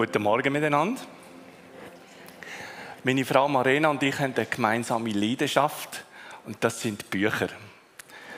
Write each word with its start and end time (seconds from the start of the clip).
Guten 0.00 0.22
Morgen 0.22 0.50
miteinander. 0.50 0.98
Meine 3.04 3.22
Frau 3.22 3.46
Marina 3.48 3.90
und 3.90 4.02
ich 4.02 4.18
haben 4.18 4.32
eine 4.34 4.46
gemeinsame 4.46 5.10
Leidenschaft 5.10 6.06
und 6.46 6.56
das 6.60 6.80
sind 6.80 7.10
Bücher. 7.10 7.50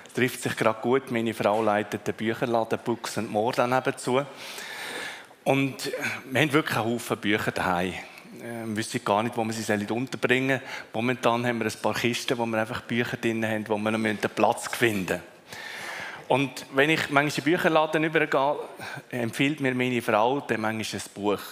Es 0.08 0.12
trifft 0.12 0.42
sich 0.42 0.56
gerade 0.56 0.80
gut. 0.80 1.12
Meine 1.12 1.32
Frau 1.32 1.62
leitet 1.62 2.04
den 2.04 2.14
Bücherladen 2.14 2.80
Books 2.84 3.16
and 3.16 3.30
More 3.30 3.54
daneben 3.54 3.96
zu. 3.96 4.26
Und 5.44 5.92
wir 6.32 6.40
haben 6.40 6.52
wirklich 6.52 6.76
einen 6.76 6.94
Haufen 6.94 7.18
Bücher 7.18 7.52
daheim. 7.52 7.94
Wir 8.40 8.76
wissen 8.76 9.04
gar 9.04 9.22
nicht, 9.22 9.36
wo 9.36 9.44
wir 9.44 9.52
sie 9.52 9.86
unterbringen 9.86 10.58
sollen. 10.58 10.70
Momentan 10.92 11.46
haben 11.46 11.60
wir 11.60 11.66
ein 11.66 11.80
paar 11.80 11.94
Kisten, 11.94 12.38
wo 12.38 12.44
wir 12.44 12.58
einfach 12.58 12.80
Bücher 12.80 13.16
drin 13.18 13.46
haben, 13.46 13.68
wo 13.68 13.78
wir 13.78 13.92
noch 13.92 14.00
einen 14.00 14.18
Platz 14.18 14.66
finden 14.66 15.12
müssen. 15.12 15.31
Und 16.32 16.64
wenn 16.72 16.88
ich 16.88 17.10
manchmal 17.10 17.36
in 17.36 17.44
Bücherladen 17.44 18.04
übergehe, 18.04 18.56
empfiehlt 19.10 19.60
mir 19.60 19.74
meine 19.74 20.00
Frau 20.00 20.40
dann 20.40 20.62
manchmal 20.62 21.02
ein 21.02 21.10
Buch. 21.12 21.42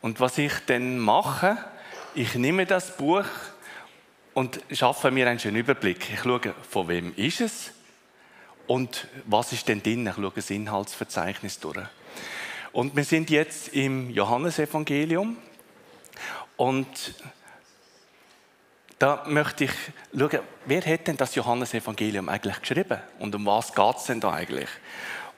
Und 0.00 0.20
was 0.20 0.38
ich 0.38 0.52
dann 0.66 1.00
mache, 1.00 1.56
ich 2.14 2.36
nehme 2.36 2.66
das 2.66 2.96
Buch 2.96 3.24
und 4.32 4.60
schaffe 4.70 5.10
mir 5.10 5.28
einen 5.28 5.40
schönen 5.40 5.56
Überblick. 5.56 6.08
Ich 6.12 6.20
schaue, 6.20 6.54
von 6.70 6.86
wem 6.86 7.14
ist 7.16 7.40
es 7.40 7.72
und 8.68 9.08
was 9.24 9.52
ist 9.52 9.66
denn 9.66 9.82
drin. 9.82 10.06
Ich 10.06 10.14
schaue 10.14 10.32
das 10.32 10.50
Inhaltsverzeichnis 10.50 11.58
durch. 11.58 11.84
Und 12.70 12.94
wir 12.94 13.02
sind 13.02 13.28
jetzt 13.28 13.74
im 13.74 14.10
Johannesevangelium 14.10 15.36
und 16.56 16.86
da 18.98 19.24
möchte 19.26 19.64
ich 19.64 19.72
schauen, 20.16 20.40
wer 20.64 20.82
hat 20.82 21.06
denn 21.06 21.16
das 21.16 21.34
Johannesevangelium 21.34 22.28
eigentlich 22.28 22.60
geschrieben 22.60 22.98
und 23.18 23.34
um 23.34 23.44
was 23.46 23.74
geht 23.74 23.96
es 23.96 24.04
denn 24.04 24.20
da 24.20 24.32
eigentlich? 24.32 24.68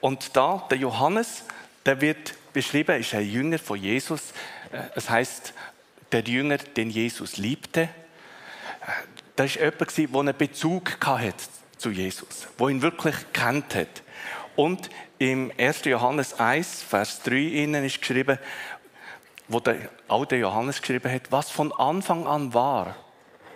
Und 0.01 0.37
da, 0.37 0.65
der 0.71 0.79
Johannes, 0.79 1.45
der 1.85 2.01
wird 2.01 2.35
beschrieben, 2.53 3.01
ist 3.01 3.15
ein 3.15 3.29
Jünger 3.29 3.59
von 3.59 3.79
Jesus. 3.79 4.33
Äh, 4.71 4.83
es 4.95 5.11
heißt, 5.11 5.55
der 6.13 6.23
Jünger, 6.23 6.59
den 6.59 6.91
Jesus 6.91 7.37
liebte. 7.37 7.83
Äh, 7.83 7.89
da 9.35 9.45
war 9.45 9.51
jemand, 9.51 10.13
der 10.13 10.19
einen 10.21 10.37
Bezug 10.37 11.05
hatte 11.05 11.35
zu 11.77 11.91
Jesus, 11.91 12.47
der 12.59 12.69
ihn 12.69 12.83
wirklich 12.83 13.17
kennt 13.33 13.75
hat. 13.75 14.03
Und 14.55 14.89
im 15.19 15.53
1. 15.59 15.85
Johannes 15.87 16.39
1, 16.39 16.83
Vers 16.83 17.23
3 17.25 17.35
innen 17.35 17.85
ist 17.85 18.01
geschrieben, 18.01 18.39
wo 19.49 19.59
der, 19.59 19.89
auch 20.07 20.27
der 20.27 20.39
Johannes 20.39 20.81
geschrieben 20.81 21.11
hat, 21.11 21.33
was 21.33 21.51
von 21.51 21.73
Anfang 21.73 22.27
an 22.27 22.55
war 22.55 22.95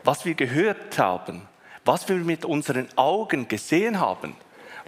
was 0.05 0.25
wir 0.25 0.35
gehört 0.35 0.99
haben, 0.99 1.49
was 1.85 2.09
wir 2.09 2.17
mit 2.17 2.45
unseren 2.45 2.89
Augen 2.97 3.49
gesehen 3.49 4.01
haben, 4.01 4.37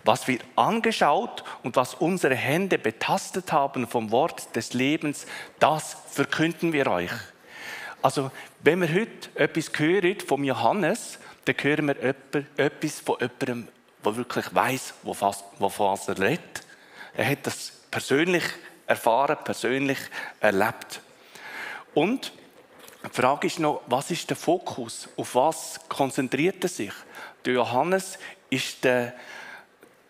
was 0.04 0.28
wir 0.28 0.38
angeschaut 0.56 1.44
und 1.62 1.76
was 1.76 1.94
unsere 1.94 2.34
Hände 2.34 2.78
betastet 2.78 3.52
haben 3.52 3.86
vom 3.86 4.10
Wort 4.10 4.54
des 4.54 4.74
Lebens, 4.74 5.26
das 5.58 5.96
verkünden 6.10 6.72
wir 6.72 6.86
euch. 6.88 7.10
Also, 8.02 8.30
wenn 8.62 8.82
wir 8.82 8.92
heute 8.92 9.30
etwas 9.34 9.70
hören 9.78 10.20
vom 10.20 10.44
Johannes, 10.44 11.18
dann 11.46 11.56
hören 11.60 11.86
wir 11.86 12.14
etwas 12.56 13.00
von 13.00 13.16
jemandem, 13.18 13.68
der 14.04 14.16
wirklich 14.16 14.54
weiß, 14.54 14.94
wovon 15.02 15.98
er 16.06 16.18
redet. 16.18 16.66
Er 17.16 17.30
hat 17.30 17.46
das 17.46 17.72
persönlich 17.90 18.44
erfahren, 18.86 19.38
persönlich 19.42 19.98
erlebt. 20.40 21.00
Und 21.94 22.32
die 23.04 23.20
Frage 23.20 23.46
ist 23.46 23.58
noch, 23.58 23.82
was 23.86 24.10
ist 24.10 24.28
der 24.30 24.36
Fokus? 24.36 25.08
Auf 25.16 25.34
was 25.34 25.80
konzentriert 25.88 26.62
er 26.62 26.68
sich? 26.68 26.92
Der 27.44 27.54
Johannes 27.54 28.18
ist 28.50 28.84
der, 28.84 29.14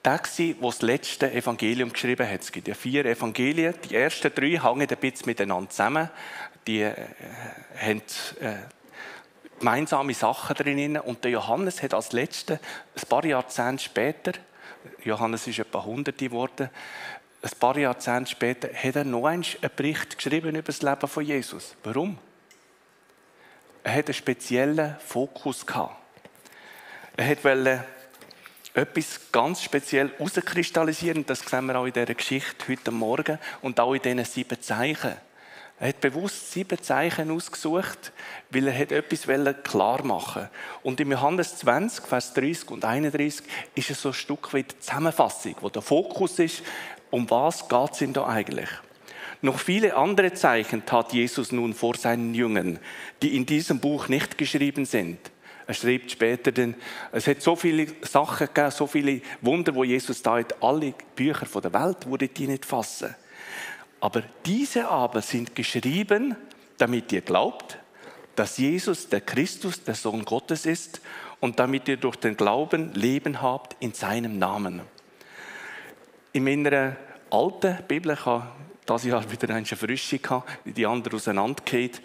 der 0.05 0.21
der 0.39 0.55
das 0.61 0.83
letzte 0.83 1.33
Evangelium 1.33 1.93
geschrieben 1.93 2.29
hat. 2.29 2.43
Es 2.43 2.53
gibt 2.53 2.69
ja 2.69 2.75
vier 2.75 3.05
Evangelien. 3.07 3.75
Die 3.89 3.97
ersten 3.97 4.33
drei 4.35 4.59
hängen 4.63 4.89
ein 4.89 4.97
bisschen 4.97 5.27
miteinander 5.27 5.71
zusammen. 5.71 6.11
Die 6.67 6.83
äh, 6.83 6.95
haben 7.77 8.03
äh, 8.41 8.55
gemeinsame 9.59 10.15
Sachen 10.15 10.55
drin. 10.55 10.99
Und 10.99 11.25
der 11.25 11.33
Johannes 11.33 11.83
hat 11.83 11.95
als 11.95 12.13
letzter, 12.13 12.61
ein 12.95 13.09
paar 13.09 13.25
Jahrzehnte 13.25 13.83
später, 13.83 14.33
Johannes 15.03 15.47
ist 15.47 15.59
etwa 15.59 15.83
hunderte 15.85 16.27
geworden, 16.29 16.69
ein 17.43 17.51
paar 17.59 17.77
Jahrzehnte 17.77 18.31
später 18.31 18.69
hat 18.69 18.97
er 18.97 19.05
noch 19.05 19.27
einen 19.27 19.45
Bericht 19.77 20.17
geschrieben 20.17 20.55
über 20.55 20.63
das 20.63 20.83
Leben 20.83 21.09
von 21.09 21.25
Jesus. 21.25 21.75
Warum? 21.83 22.19
Er 23.85 23.95
hat 23.95 24.07
einen 24.07 24.15
speziellen 24.15 24.97
Fokus 25.07 25.65
gehabt. 25.65 25.95
Er 27.17 27.45
wollte 27.45 27.85
etwas 28.73 29.21
ganz 29.31 29.63
speziell 29.63 30.11
herauskristallisieren. 30.19 31.25
Das 31.27 31.41
sehen 31.41 31.67
wir 31.67 31.79
auch 31.79 31.85
in 31.85 31.93
dieser 31.93 32.15
Geschichte 32.15 32.67
heute 32.69 32.91
Morgen 32.91 33.39
und 33.63 33.79
auch 33.79 33.95
in 33.95 34.03
diesen 34.03 34.25
sieben 34.25 34.61
Zeichen. 34.61 35.13
Er 35.79 35.89
hat 35.89 36.01
bewusst 36.01 36.53
sieben 36.53 36.81
Zeichen 36.83 37.31
ausgesucht, 37.31 38.13
weil 38.51 38.69
er 38.69 38.91
etwas 38.91 39.27
klar 39.63 40.03
machen. 40.03 40.49
Und 40.83 40.99
im 41.01 41.13
Johannes 41.13 41.59
20, 41.59 42.07
Vers 42.07 42.33
30 42.33 42.71
und 42.71 42.85
31 42.85 43.45
ist 43.75 43.91
es 43.91 44.01
so 44.01 44.09
ein 44.11 44.15
Stück 44.15 44.55
weit 44.55 44.75
Zusammenfassung, 44.81 45.57
wo 45.61 45.69
der 45.69 45.83
Fokus 45.83 46.39
ist, 46.39 46.63
um 47.11 47.29
was 47.29 47.69
geht 47.69 47.93
es 47.93 48.01
ihm 48.01 48.13
da 48.13 48.27
eigentlich. 48.27 48.71
Noch 49.45 49.59
viele 49.59 49.95
andere 49.95 50.33
Zeichen 50.33 50.87
tat 50.87 51.13
Jesus 51.13 51.53
nun 51.53 51.75
vor 51.75 51.97
seinen 51.97 52.33
Jüngern, 52.33 52.79
die 53.21 53.37
in 53.37 53.45
diesem 53.45 53.79
Buch 53.79 54.09
nicht 54.09 54.39
geschrieben 54.39 54.87
sind. 54.87 55.19
Er 55.67 55.75
schreibt 55.75 56.11
später, 56.11 56.51
denn 56.51 56.75
es 57.13 57.27
hat 57.27 57.43
so 57.43 57.55
viele 57.55 57.89
Sachen 58.01 58.47
gegeben, 58.47 58.71
so 58.71 58.87
viele 58.87 59.21
Wunder, 59.43 59.75
wo 59.75 59.85
Jesus 59.85 60.23
da 60.23 60.39
hat. 60.39 60.63
Alle 60.63 60.95
Bücher 61.15 61.61
der 61.61 61.75
Welt 61.75 62.07
würde 62.07 62.29
die 62.29 62.47
nicht 62.47 62.65
fassen. 62.65 63.15
Aber 64.01 64.23
diese 64.47 64.89
aber 64.89 65.21
sind 65.21 65.55
geschrieben, 65.55 66.37
damit 66.79 67.13
ihr 67.13 67.21
glaubt, 67.21 67.77
dass 68.37 68.57
Jesus 68.57 69.11
der 69.11 69.21
Christus, 69.21 69.85
der 69.85 69.95
Sohn 69.95 70.25
Gottes 70.25 70.65
ist 70.65 71.03
und 71.41 71.59
damit 71.59 71.87
ihr 71.89 71.99
durch 71.99 72.17
den 72.17 72.39
Glauben 72.39 72.95
Leben 72.95 73.43
habt 73.43 73.77
in 73.81 73.93
seinem 73.93 74.39
Namen. 74.39 74.81
In 76.33 76.45
meiner 76.45 76.97
alten 77.31 77.77
Bibel, 77.87 78.13
ich 78.13 78.27
das 78.87 79.05
Jahr 79.05 79.31
wieder 79.31 79.55
eine 79.55 79.65
Frische 79.65 80.21
wie 80.65 80.73
die 80.73 80.87
andere 80.87 81.17
auseinandergeht, 81.17 82.01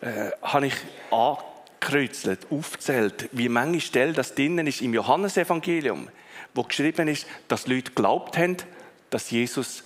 äh, 0.00 0.30
habe 0.42 0.66
ich 0.66 0.74
angekreuzelt, 1.10 2.46
aufgezählt, 2.50 3.28
wie 3.32 3.48
manche 3.48 3.80
Stellen 3.80 4.14
das 4.14 4.34
drinnen 4.34 4.66
ist 4.66 4.82
im 4.82 4.94
Johannesevangelium, 4.94 6.08
wo 6.54 6.62
geschrieben 6.62 7.08
ist, 7.08 7.26
dass 7.48 7.66
Leute 7.66 7.92
glaubt 7.92 8.36
haben, 8.36 8.56
dass 9.10 9.30
Jesus 9.30 9.84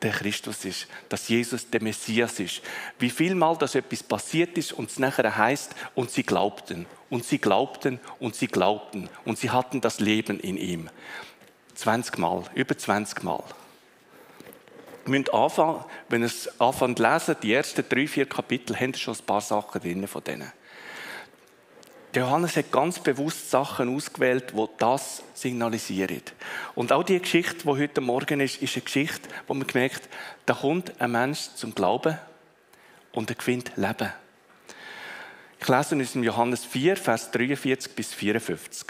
der 0.00 0.12
Christus 0.12 0.64
ist, 0.64 0.86
dass 1.08 1.28
Jesus 1.28 1.70
der 1.70 1.82
Messias 1.82 2.38
ist. 2.38 2.62
Wie 2.98 3.10
viel 3.10 3.34
Mal 3.34 3.56
das 3.56 3.74
etwas 3.74 4.02
passiert 4.02 4.56
ist 4.56 4.72
und 4.72 4.90
es 4.90 4.98
nachher 4.98 5.36
heißt 5.36 5.74
und 5.96 6.10
sie 6.10 6.22
glaubten 6.22 6.86
und 7.10 7.24
sie 7.24 7.38
glaubten 7.38 7.98
und 8.20 8.36
sie 8.36 8.46
glaubten 8.46 9.08
und 9.24 9.38
sie 9.38 9.50
hatten 9.50 9.80
das 9.80 9.98
Leben 9.98 10.38
in 10.38 10.56
ihm. 10.56 10.88
20 11.74 12.18
Mal, 12.18 12.44
über 12.54 12.78
20 12.78 13.22
Mal 13.24 13.42
müsst 15.08 15.32
anfangen, 15.32 15.84
wenn 16.08 16.22
ihr 16.22 16.26
es 16.26 16.60
anfangt 16.60 16.98
lesen, 16.98 17.36
die 17.42 17.52
ersten 17.52 17.84
drei, 17.88 18.06
vier 18.06 18.26
Kapitel, 18.26 18.78
haben 18.78 18.94
schon 18.94 19.14
ein 19.14 19.24
paar 19.24 19.40
Sachen 19.40 19.80
drin 19.80 20.06
von 20.06 20.24
denen. 20.24 20.52
Der 22.14 22.22
Johannes 22.22 22.56
hat 22.56 22.72
ganz 22.72 22.98
bewusst 22.98 23.50
Sachen 23.50 23.94
ausgewählt, 23.94 24.52
die 24.56 24.66
das 24.78 25.22
signalisieren. 25.34 26.22
Und 26.74 26.90
auch 26.90 27.02
die 27.02 27.18
Geschichte, 27.18 27.64
die 27.64 27.68
heute 27.68 28.00
Morgen 28.00 28.40
ist, 28.40 28.62
ist 28.62 28.76
eine 28.76 28.84
Geschichte, 28.84 29.28
wo 29.46 29.54
man 29.54 29.66
gemerkt, 29.66 30.08
da 30.46 30.54
kommt 30.54 31.00
ein 31.00 31.12
Mensch 31.12 31.50
zum 31.54 31.74
Glauben 31.74 32.18
und 33.12 33.30
er 33.30 33.36
gewinnt 33.36 33.72
Leben. 33.76 34.12
Ich 35.60 35.68
lese 35.68 35.94
uns 35.96 36.14
in 36.14 36.22
Johannes 36.22 36.64
4, 36.64 36.96
Vers 36.96 37.30
43 37.30 37.94
bis 37.94 38.14
54. 38.14 38.86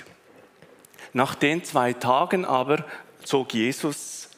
Nach 1.12 1.35
den 1.35 1.65
zwei 1.65 1.95
Tagen 1.95 2.45
aber 2.45 2.85
zog 3.25 3.53
Jesus, 3.55 4.29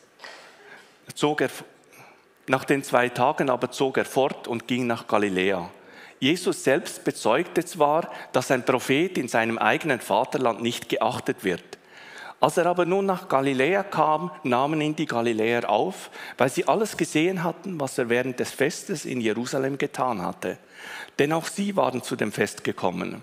zog 1.14 1.42
er 1.42 1.50
nach 2.50 2.64
den 2.64 2.82
zwei 2.82 3.08
Tagen 3.08 3.48
aber 3.48 3.70
zog 3.70 3.96
er 3.96 4.04
fort 4.04 4.48
und 4.48 4.66
ging 4.66 4.84
nach 4.88 5.06
Galiläa. 5.06 5.70
Jesus 6.18 6.64
selbst 6.64 7.04
bezeugte 7.04 7.64
zwar, 7.64 8.10
dass 8.32 8.50
ein 8.50 8.64
Prophet 8.64 9.16
in 9.16 9.28
seinem 9.28 9.56
eigenen 9.56 10.00
Vaterland 10.00 10.60
nicht 10.60 10.88
geachtet 10.88 11.44
wird. 11.44 11.62
Als 12.40 12.56
er 12.56 12.66
aber 12.66 12.86
nun 12.86 13.06
nach 13.06 13.28
Galiläa 13.28 13.84
kam, 13.84 14.32
nahmen 14.42 14.80
ihn 14.80 14.96
die 14.96 15.06
Galiläer 15.06 15.70
auf, 15.70 16.10
weil 16.38 16.48
sie 16.48 16.66
alles 16.66 16.96
gesehen 16.96 17.44
hatten, 17.44 17.78
was 17.78 17.98
er 17.98 18.08
während 18.08 18.40
des 18.40 18.50
Festes 18.50 19.04
in 19.04 19.20
Jerusalem 19.20 19.78
getan 19.78 20.20
hatte. 20.20 20.58
Denn 21.20 21.32
auch 21.32 21.46
sie 21.46 21.76
waren 21.76 22.02
zu 22.02 22.16
dem 22.16 22.32
Fest 22.32 22.64
gekommen. 22.64 23.22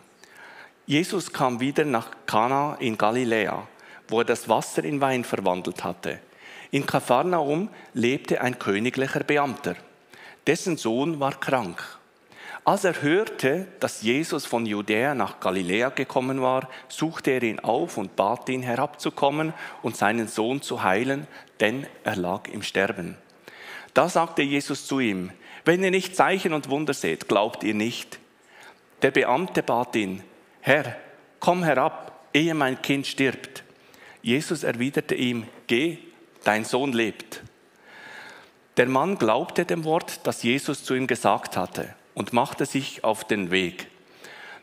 Jesus 0.86 1.34
kam 1.34 1.60
wieder 1.60 1.84
nach 1.84 2.12
Kana 2.26 2.76
in 2.80 2.98
Galiläa, 2.98 3.68
wo 4.08 4.20
er 4.20 4.26
das 4.26 4.48
Wasser 4.48 4.86
in 4.86 5.02
Wein 5.02 5.26
verwandelt 5.26 5.84
hatte. 5.84 6.22
In 6.72 6.86
Kapharnaum 6.86 7.70
lebte 7.94 8.42
ein 8.42 8.60
königlicher 8.60 9.22
Beamter. 9.22 9.76
Dessen 10.46 10.78
Sohn 10.78 11.20
war 11.20 11.40
krank. 11.40 11.98
Als 12.66 12.84
er 12.84 13.02
hörte, 13.02 13.68
dass 13.80 14.02
Jesus 14.02 14.46
von 14.46 14.66
Judäa 14.66 15.16
nach 15.16 15.40
Galiläa 15.40 15.88
gekommen 15.88 16.42
war, 16.42 16.70
suchte 16.90 17.32
er 17.32 17.44
ihn 17.44 17.62
auf 17.62 17.98
und 17.98 18.18
bat 18.18 18.50
ihn 18.50 18.62
herabzukommen 18.62 19.54
und 19.82 19.96
seinen 19.96 20.28
Sohn 20.28 20.62
zu 20.62 20.84
heilen, 20.84 21.28
denn 21.62 21.88
er 22.04 22.18
lag 22.18 22.50
im 22.50 22.62
Sterben. 22.64 23.18
Da 23.94 24.10
sagte 24.10 24.42
Jesus 24.42 24.86
zu 24.86 25.00
ihm, 25.00 25.32
Wenn 25.64 25.82
ihr 25.82 25.92
nicht 25.92 26.16
Zeichen 26.16 26.52
und 26.52 26.70
Wunder 26.70 26.94
seht, 26.94 27.30
glaubt 27.30 27.64
ihr 27.64 27.74
nicht. 27.74 28.20
Der 29.02 29.12
Beamte 29.12 29.64
bat 29.64 29.96
ihn, 29.96 30.24
Herr, 30.60 30.98
komm 31.40 31.64
herab, 31.64 32.28
ehe 32.34 32.54
mein 32.54 32.82
Kind 32.82 33.08
stirbt. 33.08 33.64
Jesus 34.22 34.64
erwiderte 34.64 35.16
ihm, 35.16 35.48
geh, 35.68 36.00
dein 36.48 36.66
Sohn 36.66 36.94
lebt. 36.94 37.44
Der 38.78 38.86
Mann 38.86 39.18
glaubte 39.18 39.66
dem 39.66 39.84
Wort, 39.84 40.22
das 40.24 40.44
Jesus 40.44 40.84
zu 40.84 40.94
ihm 40.96 41.08
gesagt 41.08 41.58
hatte, 41.58 41.94
und 42.14 42.32
machte 42.32 42.66
sich 42.66 43.04
auf 43.04 43.26
den 43.26 43.52
Weg. 43.52 43.88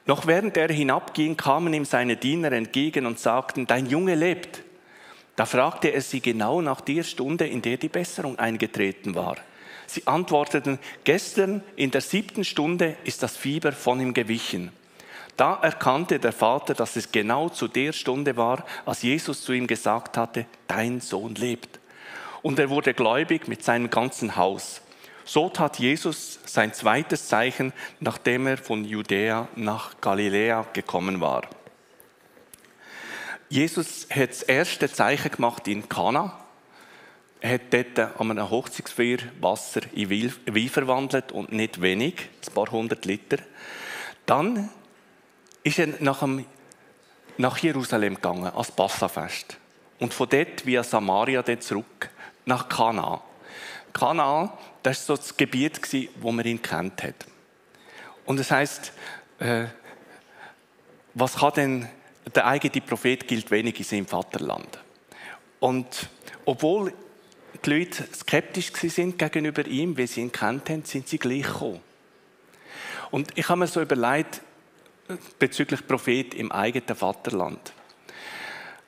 Noch 0.06 0.26
während 0.26 0.56
er 0.56 0.68
hinabging, 0.68 1.36
kamen 1.36 1.74
ihm 1.74 1.84
seine 1.84 2.16
Diener 2.16 2.52
entgegen 2.52 3.06
und 3.06 3.18
sagten, 3.18 3.66
dein 3.66 3.86
Junge 3.86 4.14
lebt. 4.14 4.62
Da 5.36 5.46
fragte 5.46 5.88
er 5.88 6.00
sie 6.00 6.20
genau 6.20 6.60
nach 6.60 6.80
der 6.80 7.02
Stunde, 7.02 7.46
in 7.46 7.60
der 7.60 7.76
die 7.76 7.88
Besserung 7.88 8.38
eingetreten 8.38 9.14
war. 9.14 9.36
Sie 9.86 10.06
antworteten, 10.06 10.78
gestern 11.04 11.62
in 11.76 11.90
der 11.90 12.00
siebten 12.00 12.44
Stunde 12.44 12.96
ist 13.04 13.22
das 13.22 13.36
Fieber 13.36 13.72
von 13.72 14.00
ihm 14.00 14.14
gewichen. 14.14 14.72
Da 15.36 15.54
erkannte 15.62 16.18
der 16.18 16.32
Vater, 16.32 16.74
dass 16.74 16.96
es 16.96 17.10
genau 17.10 17.48
zu 17.48 17.66
der 17.66 17.92
Stunde 17.92 18.36
war, 18.36 18.64
als 18.86 19.02
Jesus 19.02 19.42
zu 19.42 19.52
ihm 19.52 19.66
gesagt 19.66 20.16
hatte, 20.16 20.46
dein 20.68 21.00
Sohn 21.00 21.34
lebt. 21.34 21.80
Und 22.42 22.58
er 22.58 22.70
wurde 22.70 22.94
gläubig 22.94 23.48
mit 23.48 23.64
seinem 23.64 23.90
ganzen 23.90 24.36
Haus. 24.36 24.80
So 25.24 25.48
tat 25.48 25.78
Jesus 25.78 26.38
sein 26.44 26.74
zweites 26.74 27.28
Zeichen, 27.28 27.72
nachdem 27.98 28.46
er 28.46 28.58
von 28.58 28.84
Judäa 28.84 29.48
nach 29.56 30.00
Galiläa 30.00 30.66
gekommen 30.72 31.20
war. 31.20 31.42
Jesus 33.48 34.06
hat 34.10 34.30
das 34.30 34.42
erste 34.42 34.92
Zeichen 34.92 35.30
gemacht 35.30 35.66
in 35.66 35.88
Kana. 35.88 36.38
Er 37.40 37.54
hat 37.54 37.72
dort 37.72 38.20
an 38.20 38.30
einer 38.30 38.50
Hochzeitsfeier 38.50 39.18
Wasser 39.40 39.80
in 39.92 40.10
Wein 40.10 40.68
verwandelt 40.68 41.32
und 41.32 41.52
nicht 41.52 41.80
wenig, 41.80 42.14
ein 42.46 42.54
paar 42.54 42.70
hundert 42.70 43.04
Liter. 43.04 43.38
Dann 44.26 44.70
ist 45.64 45.78
er 45.78 45.88
nach, 45.98 46.20
dem, 46.20 46.46
nach 47.38 47.58
Jerusalem 47.58 48.14
gegangen, 48.14 48.52
als 48.54 48.70
Passafest. 48.70 49.56
Und 49.98 50.14
von 50.14 50.28
dort 50.28 50.64
via 50.64 50.84
Samaria 50.84 51.42
dann 51.42 51.60
zurück 51.60 52.10
nach 52.44 52.68
Kana. 52.68 53.20
Kana, 53.92 54.56
das 54.82 55.08
war 55.08 55.16
so 55.16 55.22
das 55.22 55.36
Gebiet, 55.36 55.80
wo 56.20 56.30
man 56.30 56.44
ihn 56.44 56.62
kennt 56.62 57.02
hat. 57.02 57.26
Und 58.26 58.38
das 58.38 58.50
heißt, 58.50 58.92
äh, 59.40 59.64
was 61.14 61.36
kann 61.36 61.52
denn 61.54 61.88
der 62.34 62.46
eigene 62.46 62.80
Prophet 62.80 63.26
gilt 63.26 63.50
wenig 63.50 63.78
in 63.78 63.84
seinem 63.84 64.06
Vaterland. 64.06 64.78
Und 65.60 66.08
obwohl 66.44 66.92
die 67.64 67.70
Leute 67.70 68.06
skeptisch 68.14 68.72
sind 68.72 69.18
gegenüber 69.18 69.66
ihm, 69.66 69.96
wie 69.96 70.06
sie 70.06 70.20
ihn 70.20 70.32
kennt 70.32 70.68
haben, 70.70 70.84
sind 70.84 71.08
sie 71.08 71.18
gleich 71.18 71.44
gekommen. 71.44 71.80
Und 73.10 73.36
ich 73.36 73.48
habe 73.48 73.60
mir 73.60 73.66
so 73.66 73.80
überlegt, 73.80 74.40
bezüglich 75.38 75.86
Prophet 75.86 76.34
im 76.34 76.50
eigenen 76.52 76.96
Vaterland. 76.96 77.72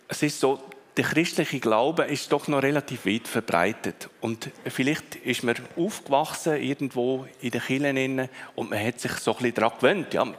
Es 0.08 0.22
ist 0.22 0.40
so, 0.40 0.62
der 0.96 1.04
christliche 1.04 1.60
Glaube 1.60 2.04
ist 2.04 2.32
doch 2.32 2.48
noch 2.48 2.62
relativ 2.62 3.04
weit 3.04 3.28
verbreitet. 3.28 4.08
Und 4.20 4.50
vielleicht 4.66 5.16
ist 5.16 5.44
man 5.44 5.54
aufgewachsen 5.76 6.56
irgendwo 6.56 7.26
in 7.42 7.50
den 7.50 7.60
Kirchen 7.60 8.28
und 8.54 8.70
man 8.70 8.82
hat 8.82 9.00
sich 9.00 9.12
so 9.12 9.32
ein 9.32 9.36
bisschen 9.38 9.54
daran 9.54 9.78
gewöhnt. 9.78 10.14
Ja, 10.14 10.24
man, 10.24 10.36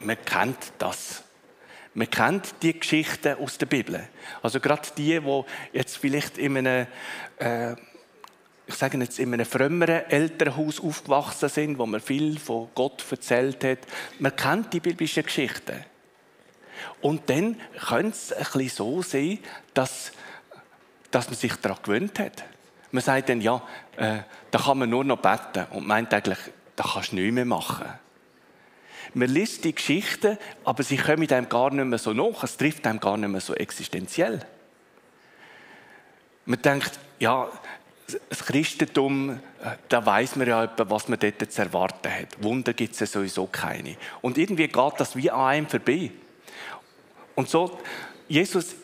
man 0.00 0.24
kennt 0.24 0.72
das. 0.78 1.24
Man 1.94 2.08
kennt 2.08 2.54
die 2.62 2.78
Geschichten 2.78 3.36
aus 3.38 3.58
der 3.58 3.66
Bibel. 3.66 4.08
Also 4.40 4.60
gerade 4.60 4.88
die, 4.96 5.20
die 5.20 5.44
jetzt 5.72 5.96
vielleicht 5.96 6.38
in 6.38 6.56
einem, 6.56 6.86
äh, 7.38 7.74
ich 8.72 8.78
sage 8.78 8.98
jetzt, 8.98 9.18
in 9.18 9.32
einem 9.32 9.46
frömmeren 9.46 10.08
Elternhaus 10.08 10.80
aufgewachsen 10.80 11.48
sind, 11.48 11.78
wo 11.78 11.86
man 11.86 12.00
viel 12.00 12.38
von 12.38 12.68
Gott 12.74 13.04
erzählt 13.10 13.62
hat. 13.64 13.78
Man 14.18 14.34
kennt 14.34 14.72
die 14.72 14.80
biblischen 14.80 15.22
Geschichten. 15.22 15.84
Und 17.00 17.28
dann 17.28 17.60
könnte 17.86 18.10
es 18.16 18.32
ein 18.32 18.38
bisschen 18.38 18.68
so 18.68 19.02
sein, 19.02 19.38
dass, 19.74 20.12
dass 21.10 21.26
man 21.26 21.36
sich 21.36 21.54
daran 21.56 21.78
gewöhnt 21.82 22.18
hat. 22.18 22.44
Man 22.90 23.02
sagt 23.02 23.28
dann, 23.28 23.40
ja, 23.40 23.62
äh, 23.96 24.18
da 24.50 24.58
kann 24.58 24.78
man 24.78 24.90
nur 24.90 25.04
noch 25.04 25.18
beten 25.18 25.66
und 25.70 25.86
meint 25.86 26.12
eigentlich, 26.12 26.38
da 26.76 26.84
kannst 26.84 27.12
du 27.12 27.16
nichts 27.16 27.34
mehr 27.34 27.44
machen. 27.44 27.86
Man 29.14 29.28
liest 29.28 29.64
die 29.64 29.74
Geschichten, 29.74 30.38
aber 30.64 30.82
sie 30.82 30.96
kommen 30.96 31.30
einem 31.30 31.48
gar 31.48 31.70
nicht 31.70 31.84
mehr 31.84 31.98
so 31.98 32.12
nach. 32.12 32.44
Es 32.44 32.56
trifft 32.56 32.86
einem 32.86 33.00
gar 33.00 33.16
nicht 33.16 33.28
mehr 33.28 33.40
so 33.40 33.54
existenziell. 33.54 34.40
Man 36.44 36.60
denkt, 36.62 36.98
ja, 37.18 37.48
das 38.28 38.44
Christentum, 38.44 39.30
äh, 39.30 39.38
da 39.88 40.04
weiß 40.04 40.36
man 40.36 40.48
ja 40.48 40.64
etwa, 40.64 40.88
was 40.90 41.08
man 41.08 41.18
dort 41.18 41.52
zu 41.52 41.62
erwarten 41.62 42.10
hat. 42.10 42.42
Wunder 42.42 42.72
gibt 42.72 43.00
es 43.00 43.12
sowieso 43.12 43.46
keine. 43.46 43.96
Und 44.20 44.38
irgendwie 44.38 44.68
geht 44.68 44.92
das 44.98 45.16
wie 45.16 45.30
an 45.30 45.40
einem 45.40 45.66
vorbei. 45.66 46.10
Und 47.34 47.48
so, 47.48 47.78
Jesus 48.28 48.74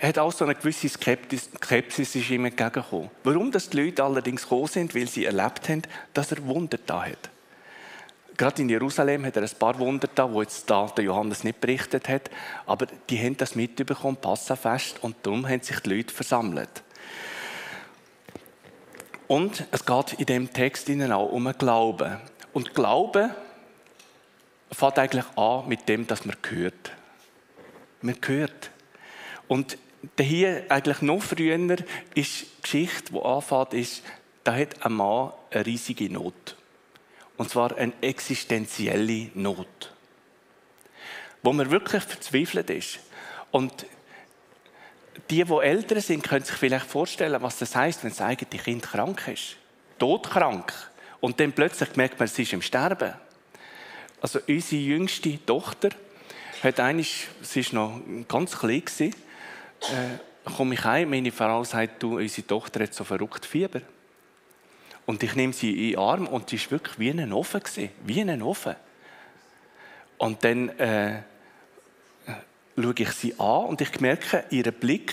hat 0.00 0.18
auch 0.18 0.32
so 0.32 0.44
eine 0.44 0.54
gewisse 0.54 0.88
Skepsis, 0.88 1.48
Skepsis 1.62 2.16
ist 2.16 2.30
ihm 2.30 2.44
entgegengekommen. 2.44 3.10
Warum 3.22 3.52
das 3.52 3.70
die 3.70 3.80
Leute 3.80 4.02
allerdings 4.02 4.42
gekommen 4.42 4.66
sind, 4.66 4.94
weil 4.94 5.06
sie 5.06 5.24
erlebt 5.24 5.68
haben, 5.68 5.82
dass 6.12 6.32
er 6.32 6.44
Wunder 6.44 6.78
da 6.84 7.04
hat. 7.04 7.30
Gerade 8.36 8.62
in 8.62 8.68
Jerusalem 8.68 9.24
hat 9.26 9.36
er 9.36 9.42
ein 9.42 9.58
paar 9.58 9.78
Wunder 9.78 10.08
da, 10.12 10.32
wo 10.32 10.42
jetzt 10.42 10.68
da 10.68 10.86
der 10.86 11.04
Johannes 11.04 11.44
nicht 11.44 11.60
berichtet 11.60 12.08
hat, 12.08 12.30
aber 12.66 12.86
die 13.08 13.18
haben 13.18 13.36
das 13.36 13.54
mitbekommen, 13.54 14.16
Passafest, 14.16 15.02
und 15.02 15.16
darum 15.22 15.46
haben 15.48 15.60
sich 15.60 15.78
die 15.80 15.96
Leute 15.96 16.12
versammelt. 16.12 16.82
Und 19.32 19.64
es 19.70 19.86
geht 19.86 20.12
in 20.18 20.26
dem 20.26 20.52
Text 20.52 20.90
auch 20.90 21.32
um 21.32 21.50
Glauben. 21.56 22.18
Und 22.52 22.74
Glauben 22.74 23.30
fängt 24.70 24.98
eigentlich 24.98 25.24
an 25.36 25.66
mit 25.66 25.88
dem, 25.88 26.06
dass 26.06 26.26
man 26.26 26.36
hört. 26.50 26.92
Man 28.02 28.18
hört. 28.26 28.70
Und 29.48 29.78
hier 30.20 30.66
eigentlich 30.68 31.00
noch 31.00 31.22
früher 31.22 31.56
ist 32.14 32.42
die 32.42 32.46
Geschichte, 32.60 33.14
die 33.14 33.22
anfängt, 33.22 33.72
ist, 33.72 34.02
da 34.44 34.54
hat 34.54 34.84
ein 34.84 34.92
Mann 34.92 35.32
eine 35.50 35.64
riesige 35.64 36.12
Not. 36.12 36.58
Und 37.38 37.48
zwar 37.48 37.74
eine 37.78 37.94
existenzielle 38.02 39.30
Not. 39.32 39.94
Wo 41.42 41.54
man 41.54 41.70
wirklich 41.70 42.02
verzweifelt 42.02 42.68
ist. 42.68 42.98
Und 43.50 43.86
die, 45.30 45.44
die 45.44 45.52
älter 45.52 46.00
sind, 46.00 46.22
können 46.22 46.44
sich 46.44 46.54
vielleicht 46.54 46.86
vorstellen, 46.86 47.40
was 47.42 47.58
das 47.58 47.74
heißt, 47.76 48.02
wenn 48.04 48.10
das 48.10 48.20
eigene 48.20 48.62
Kind 48.62 48.82
krank 48.82 49.28
ist. 49.28 49.56
Todkrank. 49.98 50.72
Und 51.20 51.38
dann 51.38 51.52
plötzlich 51.52 51.94
merkt 51.96 52.18
man, 52.18 52.28
sie 52.28 52.42
ist 52.42 52.52
im 52.52 52.62
Sterben. 52.62 53.14
Also 54.20 54.40
unsere 54.46 54.82
jüngste 54.82 55.44
Tochter 55.44 55.90
hat 56.62 56.80
eigentlich, 56.80 57.28
sie 57.42 57.64
war 57.72 57.74
noch 57.74 58.00
ganz 58.28 58.58
klein, 58.58 58.84
gewesen, 58.84 59.14
äh, 59.82 60.50
komme 60.56 60.74
ich 60.74 60.84
heim, 60.84 61.10
meine 61.10 61.32
Frau 61.32 61.64
sagt, 61.64 62.02
du, 62.02 62.18
unsere 62.18 62.46
Tochter 62.46 62.84
hat 62.84 62.94
so 62.94 63.04
verrückt 63.04 63.46
Fieber. 63.46 63.80
Und 65.06 65.22
ich 65.22 65.34
nehme 65.34 65.52
sie 65.52 65.88
in 65.88 65.90
den 65.90 65.98
Arm 65.98 66.26
und 66.26 66.50
sie 66.50 66.60
war 66.60 66.70
wirklich 66.72 66.98
wie 66.98 67.10
ein 67.10 67.32
Ofen. 67.32 67.60
Gewesen, 67.60 67.90
wie 68.04 68.20
ein 68.20 68.42
Ofen. 68.42 68.76
Und 70.18 70.44
dann 70.44 70.68
äh, 70.78 71.22
schaue 72.76 72.94
ich 72.96 73.10
sie 73.10 73.38
an 73.38 73.66
und 73.66 73.80
ich 73.80 74.00
merke, 74.00 74.44
ihr 74.50 74.70
Blick 74.70 75.12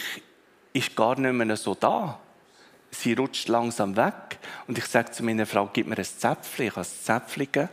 ist 0.74 0.96
gar 0.96 1.20
nicht 1.20 1.34
mehr 1.34 1.58
so 1.58 1.76
da. 1.76 2.20
Sie 2.92 3.14
rutscht 3.14 3.48
langsam 3.48 3.96
weg 3.96 4.40
und 4.68 4.78
ich 4.78 4.86
sage 4.86 5.12
zu 5.12 5.24
meiner 5.24 5.46
Frau, 5.46 5.70
gib 5.72 5.88
mir 5.88 5.98
ein 5.98 6.04
Zäpfchen, 6.04 6.68
ich 6.68 6.72
habe 6.72 6.82
ein 6.82 7.04
Zäpfchen 7.04 7.70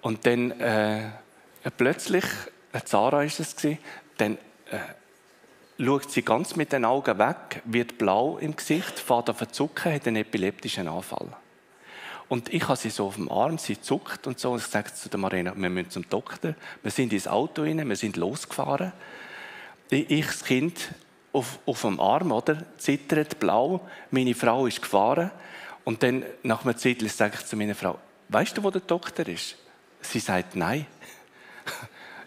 Und 0.00 0.24
dann 0.26 0.52
äh, 0.52 1.10
plötzlich, 1.76 2.24
äh, 2.72 2.80
Zara 2.84 3.24
ist 3.24 3.40
es 3.40 3.56
dann 4.16 4.38
äh, 4.70 4.78
schaut 5.78 6.10
sie 6.10 6.22
ganz 6.22 6.56
mit 6.56 6.72
den 6.72 6.84
Augen 6.84 7.18
weg, 7.18 7.62
wird 7.64 7.98
blau 7.98 8.38
im 8.38 8.56
Gesicht, 8.56 8.98
fährt 8.98 9.28
auf 9.28 9.46
zucken, 9.48 9.92
hat 9.92 10.06
einen 10.06 10.16
epileptischen 10.16 10.88
Anfall. 10.88 11.28
Und 12.28 12.52
ich 12.52 12.66
habe 12.66 12.76
sie 12.76 12.90
so 12.90 13.06
auf 13.06 13.14
dem 13.14 13.30
Arm, 13.30 13.58
sie 13.58 13.80
zuckt 13.80 14.26
und 14.26 14.40
so. 14.40 14.52
Und 14.52 14.58
ich 14.58 14.66
sage 14.66 14.92
zu 14.92 15.08
der 15.08 15.18
Marina, 15.18 15.52
wir 15.56 15.70
müssen 15.70 15.90
zum 15.90 16.08
Doktor. 16.08 16.54
Wir 16.82 16.90
sind 16.90 17.12
ins 17.12 17.28
Auto 17.28 17.62
rein, 17.62 17.88
wir 17.88 17.96
sind 17.96 18.16
losgefahren. 18.16 18.92
Ich, 19.90 20.26
das 20.26 20.44
Kind 20.44 20.92
auf, 21.32 21.60
auf 21.66 21.82
dem 21.82 22.00
Arm, 22.00 22.32
oder? 22.32 22.64
Zittert, 22.78 23.38
blau. 23.38 23.86
Meine 24.10 24.34
Frau 24.34 24.66
ist 24.66 24.82
gefahren. 24.82 25.30
Und 25.84 26.02
dann, 26.02 26.24
nach 26.42 26.64
einem 26.64 26.76
Zettel, 26.76 27.08
sage 27.08 27.36
ich 27.38 27.46
zu 27.46 27.56
meiner 27.56 27.76
Frau, 27.76 27.98
weißt 28.28 28.56
du, 28.56 28.64
wo 28.64 28.72
der 28.72 28.80
Doktor 28.80 29.28
ist? 29.28 29.56
Sie 30.00 30.20
sagt, 30.20 30.56
nein. 30.56 30.86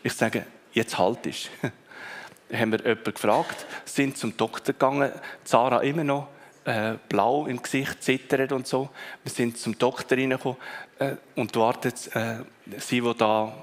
Ich 0.02 0.14
sage, 0.14 0.46
jetzt 0.72 0.98
halt 0.98 1.26
ich 1.26 1.52
haben 2.54 2.72
wir 2.72 2.80
jemanden 2.80 3.14
gefragt, 3.14 3.66
sind 3.84 4.18
zum 4.18 4.38
Doktor 4.38 4.72
gegangen, 4.72 5.12
Sarah 5.44 5.82
immer 5.82 6.06
noch 6.06 6.30
äh, 6.66 6.96
blau 7.08 7.46
im 7.46 7.62
Gesicht, 7.62 8.04
zittert 8.04 8.52
und 8.52 8.68
so. 8.68 8.90
Wir 9.24 9.32
sind 9.32 9.58
zum 9.58 9.78
Doktor 9.78 10.18
reingekommen 10.18 10.58
äh, 11.00 11.16
und 11.36 11.56
wartet 11.56 12.16
äh, 12.16 12.38
sie, 12.78 13.02
die 13.02 13.14
da, 13.18 13.54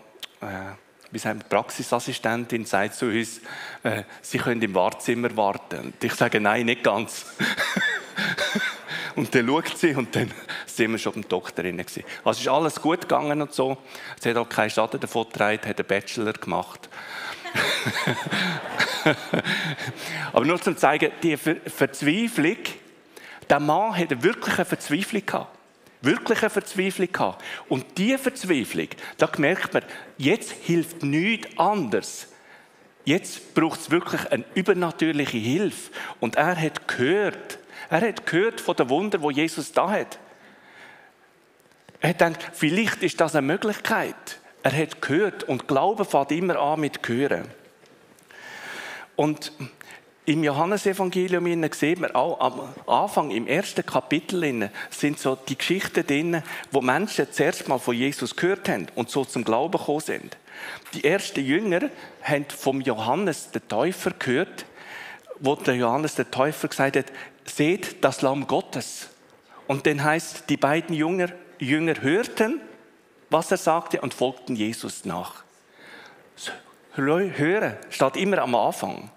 äh, 0.40 0.46
wie 1.10 1.18
sagen 1.18 1.40
wir, 1.40 1.48
Praxisassistentin, 1.48 2.64
sagt 2.64 2.94
zu 2.94 3.06
uns, 3.06 3.40
äh, 3.82 4.02
sie 4.22 4.38
können 4.38 4.62
im 4.62 4.74
Wartezimmer 4.74 5.36
warten. 5.36 5.78
Und 5.86 6.04
ich 6.04 6.14
sage, 6.14 6.40
nein, 6.40 6.66
nicht 6.66 6.82
ganz. 6.82 7.26
Und 9.16 9.34
dann 9.34 9.46
schaut 9.46 9.78
sie 9.78 9.94
und 9.94 10.14
dann 10.14 10.30
sind 10.66 10.92
wir 10.92 10.98
schon 10.98 11.14
beim 11.14 11.26
Doktor 11.26 11.62
drin. 11.62 11.82
Also 12.22 12.40
ist 12.40 12.48
alles 12.48 12.80
gut 12.80 13.00
gegangen 13.00 13.40
und 13.40 13.52
so. 13.52 13.78
Sie 14.20 14.28
hat 14.28 14.36
auch 14.36 14.48
keinen 14.48 14.68
Schaden 14.68 15.00
davon 15.00 15.24
getragen, 15.24 15.66
hat 15.66 15.78
einen 15.78 15.88
Bachelor 15.88 16.34
gemacht. 16.34 16.90
Aber 20.34 20.44
nur 20.44 20.60
zum 20.60 20.76
zeigen, 20.76 21.10
die 21.22 21.38
Verzweiflung, 21.38 22.58
der 23.48 23.60
Mann 23.60 23.96
hatte 23.96 24.22
wirklich 24.22 24.56
eine 24.56 24.64
Verzweiflung 24.64 25.24
gehabt. 25.24 25.58
Wirklich 26.02 26.40
eine 26.40 26.50
Verzweiflung 26.50 27.10
gehabt. 27.10 27.44
Und 27.68 27.84
diese 27.96 28.18
Verzweiflung, 28.18 28.88
da 29.18 29.30
merkt 29.38 29.74
man, 29.74 29.82
jetzt 30.18 30.52
hilft 30.52 31.02
nichts 31.02 31.58
anderes. 31.58 32.28
Jetzt 33.04 33.54
braucht 33.54 33.80
es 33.80 33.90
wirklich 33.90 34.30
eine 34.30 34.44
übernatürliche 34.54 35.38
Hilfe. 35.38 35.92
Und 36.20 36.36
er 36.36 36.60
hat 36.60 36.88
gehört, 36.88 37.58
er 37.88 38.00
hat 38.00 38.26
gehört 38.26 38.60
von 38.60 38.76
den 38.76 38.88
Wunder, 38.90 39.22
wo 39.22 39.30
Jesus 39.30 39.72
da 39.72 39.90
hat. 39.90 40.18
Er 42.00 42.10
hat 42.10 42.18
gedacht, 42.18 42.50
vielleicht 42.52 43.02
ist 43.02 43.20
das 43.20 43.34
eine 43.34 43.46
Möglichkeit. 43.46 44.40
Er 44.62 44.76
hat 44.76 45.00
gehört 45.00 45.44
und 45.44 45.68
Glauben 45.68 46.04
fängt 46.04 46.32
immer 46.32 46.58
an 46.58 46.80
mit 46.80 47.06
Hören. 47.06 47.48
Und 49.14 49.52
im 50.26 50.42
Johannesevangelium 50.42 51.72
sieht 51.72 52.00
man 52.00 52.10
auch 52.14 52.40
am 52.40 52.74
Anfang, 52.86 53.30
im 53.30 53.46
ersten 53.46 53.86
Kapitel, 53.86 54.70
sind 54.90 55.20
so 55.20 55.36
die 55.36 55.56
Geschichten 55.56 56.04
drin, 56.04 56.42
wo 56.72 56.80
Menschen 56.80 57.28
zuerst 57.30 57.68
mal 57.68 57.78
von 57.78 57.94
Jesus 57.94 58.34
gehört 58.34 58.68
haben 58.68 58.88
und 58.96 59.08
so 59.08 59.24
zum 59.24 59.44
Glauben 59.44 59.78
gekommen 59.78 60.00
sind. 60.00 60.36
Die 60.94 61.04
ersten 61.04 61.44
Jünger 61.44 61.90
haben 62.22 62.44
vom 62.48 62.80
Johannes 62.80 63.52
den 63.52 63.68
Täufer 63.68 64.10
gehört, 64.18 64.66
wo 65.38 65.54
der 65.54 65.76
Johannes 65.76 66.16
der 66.16 66.28
Täufer 66.28 66.68
gesagt 66.68 66.96
hat, 66.96 67.06
seht 67.44 68.04
das 68.04 68.20
Lamm 68.22 68.48
Gottes. 68.48 69.08
Und 69.68 69.86
dann 69.86 70.02
heißt, 70.02 70.50
die 70.50 70.56
beiden 70.56 70.94
Jünger, 70.94 71.28
Jünger 71.60 72.02
hörten, 72.02 72.60
was 73.30 73.52
er 73.52 73.58
sagte 73.58 74.00
und 74.00 74.12
folgten 74.12 74.56
Jesus 74.56 75.04
nach. 75.04 75.44
Hören 76.94 77.76
steht 77.90 78.16
immer 78.16 78.38
am 78.38 78.54
Anfang. 78.56 79.10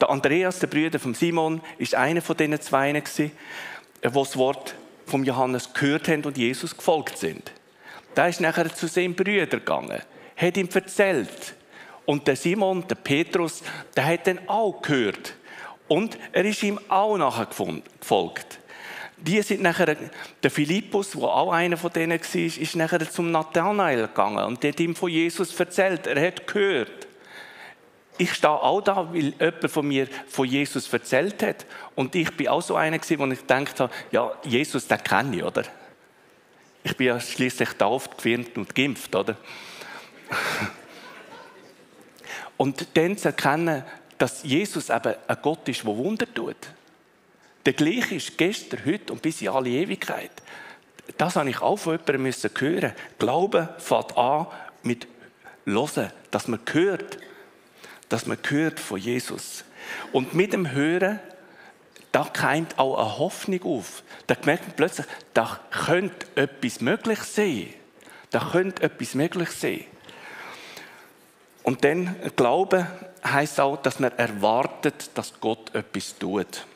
Der 0.00 0.10
Andreas, 0.10 0.60
der 0.60 0.68
Bruder 0.68 0.98
von 0.98 1.14
Simon, 1.14 1.60
ist 1.78 1.94
einer 1.94 2.22
von 2.22 2.36
diesen 2.36 2.60
zwei, 2.60 2.92
die 2.92 3.30
das 4.02 4.36
Wort 4.36 4.74
vom 5.06 5.24
Johannes 5.24 5.72
gehört 5.72 6.08
haben 6.08 6.24
und 6.24 6.38
Jesus 6.38 6.76
gefolgt 6.76 7.18
sind. 7.18 7.52
Der 8.16 8.28
ist 8.28 8.40
nachher 8.40 8.72
zu 8.72 8.86
seinem 8.86 9.14
Brüder 9.14 9.46
gegangen, 9.46 10.02
hat 10.36 10.56
ihm 10.56 10.68
erzählt. 10.72 11.54
Und 12.04 12.26
der 12.26 12.36
Simon, 12.36 12.86
der 12.86 12.94
Petrus, 12.94 13.62
der 13.96 14.06
hat 14.06 14.26
dann 14.26 14.40
auch 14.48 14.80
gehört. 14.82 15.34
Und 15.88 16.16
er 16.32 16.44
ist 16.44 16.62
ihm 16.62 16.78
auch 16.88 17.16
nachher 17.16 17.46
gefolgt. 17.46 18.60
Die 19.16 19.42
sind 19.42 19.62
nachher, 19.62 19.96
der 20.42 20.50
Philippus, 20.50 21.10
der 21.10 21.24
auch 21.24 21.50
einer 21.50 21.76
von 21.76 21.92
denen 21.92 22.20
war, 22.20 22.40
ist 22.40 22.76
nachher 22.76 23.10
zum 23.10 23.32
Nathanael 23.32 24.06
gegangen 24.06 24.44
und 24.44 24.64
hat 24.64 24.78
ihm 24.78 24.94
von 24.94 25.10
Jesus 25.10 25.58
erzählt. 25.58 26.06
Er 26.06 26.24
hat 26.24 26.46
gehört 26.46 27.07
ich 28.18 28.34
stehe 28.34 28.50
auch 28.50 28.80
da, 28.80 29.12
weil 29.12 29.32
jemand 29.38 29.70
von 29.70 29.86
mir 29.86 30.08
von 30.28 30.46
Jesus 30.46 30.92
erzählt 30.92 31.42
hat. 31.42 31.66
Und 31.94 32.14
ich 32.14 32.36
bin 32.36 32.48
auch 32.48 32.62
so 32.62 32.74
einer 32.74 32.98
gewesen, 32.98 33.18
wo 33.18 33.26
ich 33.26 33.40
gedacht 33.40 33.80
habe, 33.80 33.92
ja, 34.10 34.32
Jesus, 34.44 34.86
den 34.86 35.02
kenne 35.02 35.36
ich, 35.36 35.42
oder? 35.42 35.64
Ich 36.82 36.96
bin 36.96 37.08
ja 37.08 37.20
schließlich 37.20 37.70
tauft, 37.70 38.16
gefirmt 38.16 38.56
und 38.56 38.74
geimpft, 38.74 39.14
oder? 39.14 39.36
und 42.56 42.86
dann 42.94 43.16
zu 43.16 43.28
erkennen, 43.28 43.84
dass 44.18 44.42
Jesus 44.42 44.90
eben 44.90 45.14
ein 45.26 45.36
Gott 45.40 45.68
ist, 45.68 45.84
der 45.84 45.96
Wunder 45.96 46.32
tut. 46.32 46.56
Der 47.64 47.72
gleiche 47.72 48.16
ist 48.16 48.36
gestern, 48.36 48.84
heute 48.84 49.12
und 49.12 49.22
bis 49.22 49.42
in 49.42 49.48
alle 49.48 49.70
Ewigkeit. 49.70 50.30
Das 51.16 51.36
habe 51.36 51.50
ich 51.50 51.60
auch 51.60 51.76
von 51.76 51.92
jemandem 51.92 52.22
müssen. 52.22 52.50
Glauben 53.18 53.68
fängt 53.78 54.16
an 54.16 54.46
mit 54.82 55.06
Hören, 55.64 56.10
dass 56.30 56.48
man 56.48 56.60
hört, 56.72 57.18
dass 58.08 58.26
man 58.26 58.38
hört 58.48 58.80
von 58.80 58.98
Jesus. 58.98 59.64
Und 60.12 60.34
mit 60.34 60.52
dem 60.52 60.70
Hören, 60.72 61.20
da 62.12 62.24
keimt 62.24 62.78
auch 62.78 62.98
eine 62.98 63.18
Hoffnung 63.18 63.62
auf. 63.64 64.02
Da 64.26 64.36
merkt 64.44 64.66
man 64.66 64.76
plötzlich, 64.76 65.06
da 65.34 65.60
könnte 65.70 66.26
etwas 66.36 66.80
möglich 66.80 67.20
sein. 67.20 67.68
Da 68.30 68.50
könnte 68.52 68.82
etwas 68.82 69.14
möglich 69.14 69.50
sein. 69.50 69.84
Und 71.62 71.84
dann 71.84 72.16
Glauben 72.36 72.86
heißt 73.24 73.60
auch, 73.60 73.76
dass 73.76 73.98
man 73.98 74.12
erwartet, 74.12 75.10
dass 75.14 75.38
Gott 75.40 75.74
etwas 75.74 76.16
tut. 76.18 76.66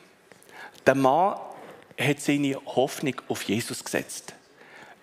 Der 0.85 0.95
Mann 0.95 1.39
hat 1.99 2.19
seine 2.19 2.55
Hoffnung 2.65 3.15
auf 3.27 3.43
Jesus 3.43 3.83
gesetzt. 3.83 4.33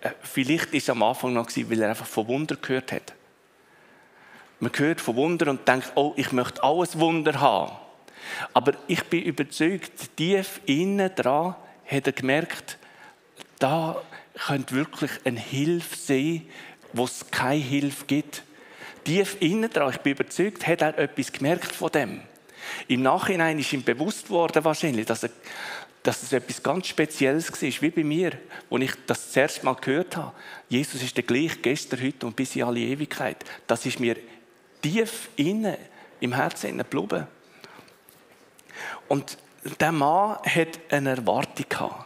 Äh, 0.01 0.11
vielleicht 0.21 0.73
ist 0.73 0.89
am 0.89 1.03
Anfang 1.03 1.33
noch, 1.33 1.47
weil 1.55 1.81
er 1.81 1.89
einfach 1.89 2.05
von 2.05 2.27
Wunder 2.27 2.55
gehört 2.55 2.91
hat. 2.91 3.13
Man 4.61 4.71
hört 4.75 5.01
von 5.01 5.15
Wunder 5.15 5.49
und 5.49 5.67
denkt, 5.67 5.91
oh, 5.95 6.13
ich 6.15 6.31
möchte 6.31 6.63
alles 6.63 6.99
Wunder 6.99 7.41
haben. 7.41 7.71
Aber 8.53 8.73
ich 8.85 9.03
bin 9.05 9.23
überzeugt, 9.23 10.15
tief 10.15 10.61
innen 10.67 11.09
dran 11.15 11.55
hat 11.87 12.05
er 12.05 12.13
gemerkt, 12.13 12.77
da 13.57 13.99
könnte 14.35 14.75
wirklich 14.75 15.11
eine 15.25 15.39
Hilfe 15.39 15.95
sein, 15.95 16.43
wo 16.93 17.05
es 17.05 17.25
keine 17.31 17.59
Hilfe 17.59 18.05
gibt. 18.05 18.43
Tief 19.03 19.37
innen 19.39 19.67
dran, 19.67 19.89
ich 19.89 19.97
bin 19.97 20.13
überzeugt, 20.13 20.67
hat 20.67 20.83
er 20.83 20.95
etwas 20.99 21.31
gemerkt 21.31 21.71
von 21.71 21.91
dem. 21.91 22.21
Im 22.87 23.01
Nachhinein 23.01 23.57
ist 23.57 23.73
ihm 23.73 23.83
bewusst 23.83 24.29
worden 24.29 24.63
wahrscheinlich, 24.63 25.07
dass, 25.07 25.23
er, 25.23 25.31
dass 26.03 26.21
es 26.21 26.33
etwas 26.33 26.61
ganz 26.61 26.85
Spezielles 26.85 27.51
war, 27.51 27.81
wie 27.81 27.89
bei 27.89 28.03
mir, 28.03 28.33
wo 28.69 28.77
ich 28.77 28.91
das, 29.07 29.25
das 29.25 29.35
erste 29.35 29.65
Mal 29.65 29.73
gehört 29.73 30.15
habe. 30.15 30.33
Jesus 30.69 31.01
ist 31.01 31.17
der 31.17 31.23
gleich 31.23 31.63
gestern, 31.63 32.03
heute 32.03 32.27
und 32.27 32.35
bis 32.35 32.55
in 32.55 32.63
alle 32.63 32.79
Ewigkeit. 32.79 33.43
Das 33.65 33.87
ist 33.87 33.99
mir 33.99 34.17
tief 34.81 35.29
innen 35.35 35.77
im 36.19 36.33
Herzen 36.33 36.77
geblieben. 36.77 37.27
Und 39.07 39.37
der 39.79 39.91
Mann 39.91 40.37
hat 40.43 40.79
eine 40.89 41.11
Erwartung 41.11 41.65
gehabt. 41.67 42.05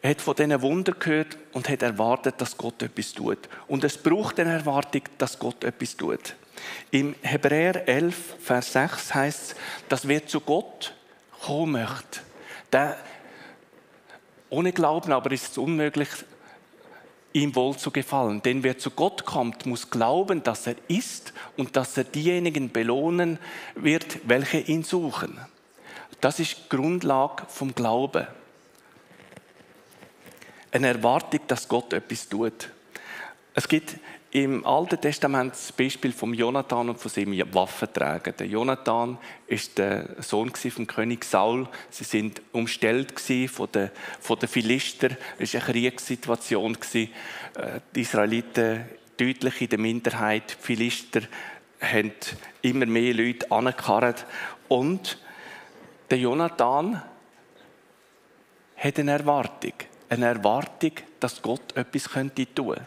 Er 0.00 0.10
hat 0.10 0.20
von 0.20 0.36
diesen 0.36 0.62
Wunder 0.62 0.92
gehört 0.92 1.36
und 1.52 1.68
hat 1.68 1.82
erwartet, 1.82 2.40
dass 2.40 2.56
Gott 2.56 2.82
etwas 2.82 3.12
tut. 3.12 3.48
Und 3.66 3.82
es 3.82 3.98
braucht 3.98 4.38
eine 4.38 4.52
Erwartung, 4.52 5.02
dass 5.18 5.38
Gott 5.38 5.64
etwas 5.64 5.96
tut. 5.96 6.36
Im 6.90 7.14
Hebräer 7.22 7.86
11, 7.88 8.36
Vers 8.40 8.72
6 8.72 9.14
heißt 9.14 9.42
es, 9.42 9.56
dass 9.88 10.06
wer 10.06 10.26
zu 10.26 10.40
Gott 10.40 10.94
kommen 11.44 11.72
möchte, 11.72 12.20
der 12.72 12.96
ohne 14.50 14.72
Glauben 14.72 15.12
aber 15.12 15.30
ist 15.32 15.52
es 15.52 15.58
unmöglich, 15.58 16.08
ihm 17.32 17.54
wohl 17.54 17.76
zu 17.76 17.90
gefallen. 17.90 18.42
Denn 18.42 18.62
wer 18.62 18.78
zu 18.78 18.90
Gott 18.90 19.24
kommt, 19.24 19.66
muss 19.66 19.90
glauben, 19.90 20.42
dass 20.42 20.66
er 20.66 20.76
ist 20.88 21.32
und 21.56 21.76
dass 21.76 21.96
er 21.96 22.04
diejenigen 22.04 22.70
belohnen 22.70 23.38
wird, 23.74 24.18
welche 24.28 24.58
ihn 24.58 24.82
suchen. 24.82 25.38
Das 26.20 26.40
ist 26.40 26.68
Grundlage 26.68 27.44
vom 27.48 27.74
Glauben. 27.74 28.26
Eine 30.72 30.88
Erwartung, 30.88 31.40
dass 31.46 31.68
Gott 31.68 31.92
etwas 31.92 32.28
tut. 32.28 32.70
Es 33.54 33.68
gibt 33.68 33.96
im 34.30 34.66
Alten 34.66 35.00
Testament 35.00 35.52
das 35.52 35.72
Beispiel 35.72 36.12
von 36.12 36.34
Jonathan 36.34 36.90
und 36.90 36.98
von 36.98 37.10
seinem 37.10 37.54
Waffenträger. 37.54 38.32
Der 38.32 38.46
Jonathan 38.46 39.16
ist 39.46 39.78
der 39.78 40.22
Sohn 40.22 40.52
vom 40.54 40.86
König 40.86 41.24
Saul. 41.24 41.66
Sie 41.88 42.04
sind 42.04 42.42
umstellt 42.52 43.18
von 43.50 43.72
den, 43.72 43.90
von. 44.20 44.38
Es 44.42 45.54
war 45.54 45.62
eine 45.62 45.72
Kriegssituation. 45.72 46.76
Äh, 46.94 47.08
die 47.94 48.00
Israeliten 48.02 48.84
deutlich 49.16 49.62
in 49.62 49.68
der 49.70 49.78
Minderheit. 49.78 50.56
Die 50.58 50.62
Philister 50.62 51.22
haben 51.80 52.12
immer 52.60 52.86
mehr 52.86 53.14
Leute 53.14 53.50
angekarrt. 53.50 54.26
Und 54.68 55.18
der 56.10 56.18
Jonathan 56.18 57.02
hat 58.76 58.98
eine 58.98 59.12
Erwartung. 59.12 59.72
Eine 60.10 60.26
Erwartung, 60.26 60.92
dass 61.18 61.40
Gott 61.40 61.74
etwas 61.76 62.04
tun 62.04 62.30
könnte. 62.34 62.86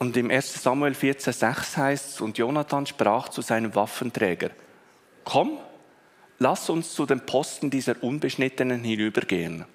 Und 0.00 0.16
im 0.16 0.30
1. 0.30 0.62
Samuel 0.62 0.94
14,6 0.94 1.76
heißt 1.76 2.08
es, 2.08 2.20
und 2.22 2.38
Jonathan 2.38 2.86
sprach 2.86 3.28
zu 3.28 3.42
seinem 3.42 3.74
Waffenträger, 3.74 4.48
komm, 5.24 5.58
lass 6.38 6.70
uns 6.70 6.94
zu 6.94 7.04
den 7.04 7.20
Posten 7.20 7.68
dieser 7.68 8.02
Unbeschnittenen 8.02 8.82
hinübergehen. 8.82 9.66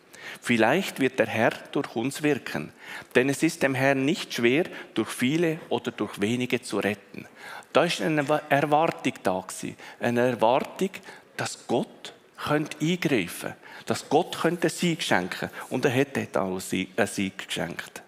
Vielleicht 0.41 0.99
wird 0.99 1.19
der 1.19 1.27
Herr 1.27 1.51
durch 1.71 1.95
uns 1.95 2.23
wirken, 2.23 2.71
denn 3.13 3.29
es 3.29 3.43
ist 3.43 3.61
dem 3.61 3.75
Herrn 3.75 4.03
nicht 4.03 4.33
schwer, 4.33 4.65
durch 4.95 5.09
viele 5.09 5.59
oder 5.69 5.91
durch 5.91 6.19
wenige 6.19 6.59
zu 6.59 6.79
retten. 6.79 7.27
Da 7.71 7.83
ist 7.83 8.01
eine 8.01 8.25
Erwartung 8.49 9.13
da 9.21 9.41
gewesen. 9.41 9.77
eine 9.99 10.21
Erwartung, 10.21 10.89
dass 11.37 11.67
Gott 11.67 12.13
könnte 12.35 12.77
eingreifen, 12.81 13.53
dass 13.85 14.09
Gott 14.09 14.39
könnte 14.41 14.69
Sieg 14.69 15.03
schenken 15.03 15.51
und 15.69 15.85
er 15.85 15.91
hätte 15.91 16.27
auch 16.41 16.59
einen 16.71 17.07
Sieg 17.07 17.47
geschenkt. 17.47 18.01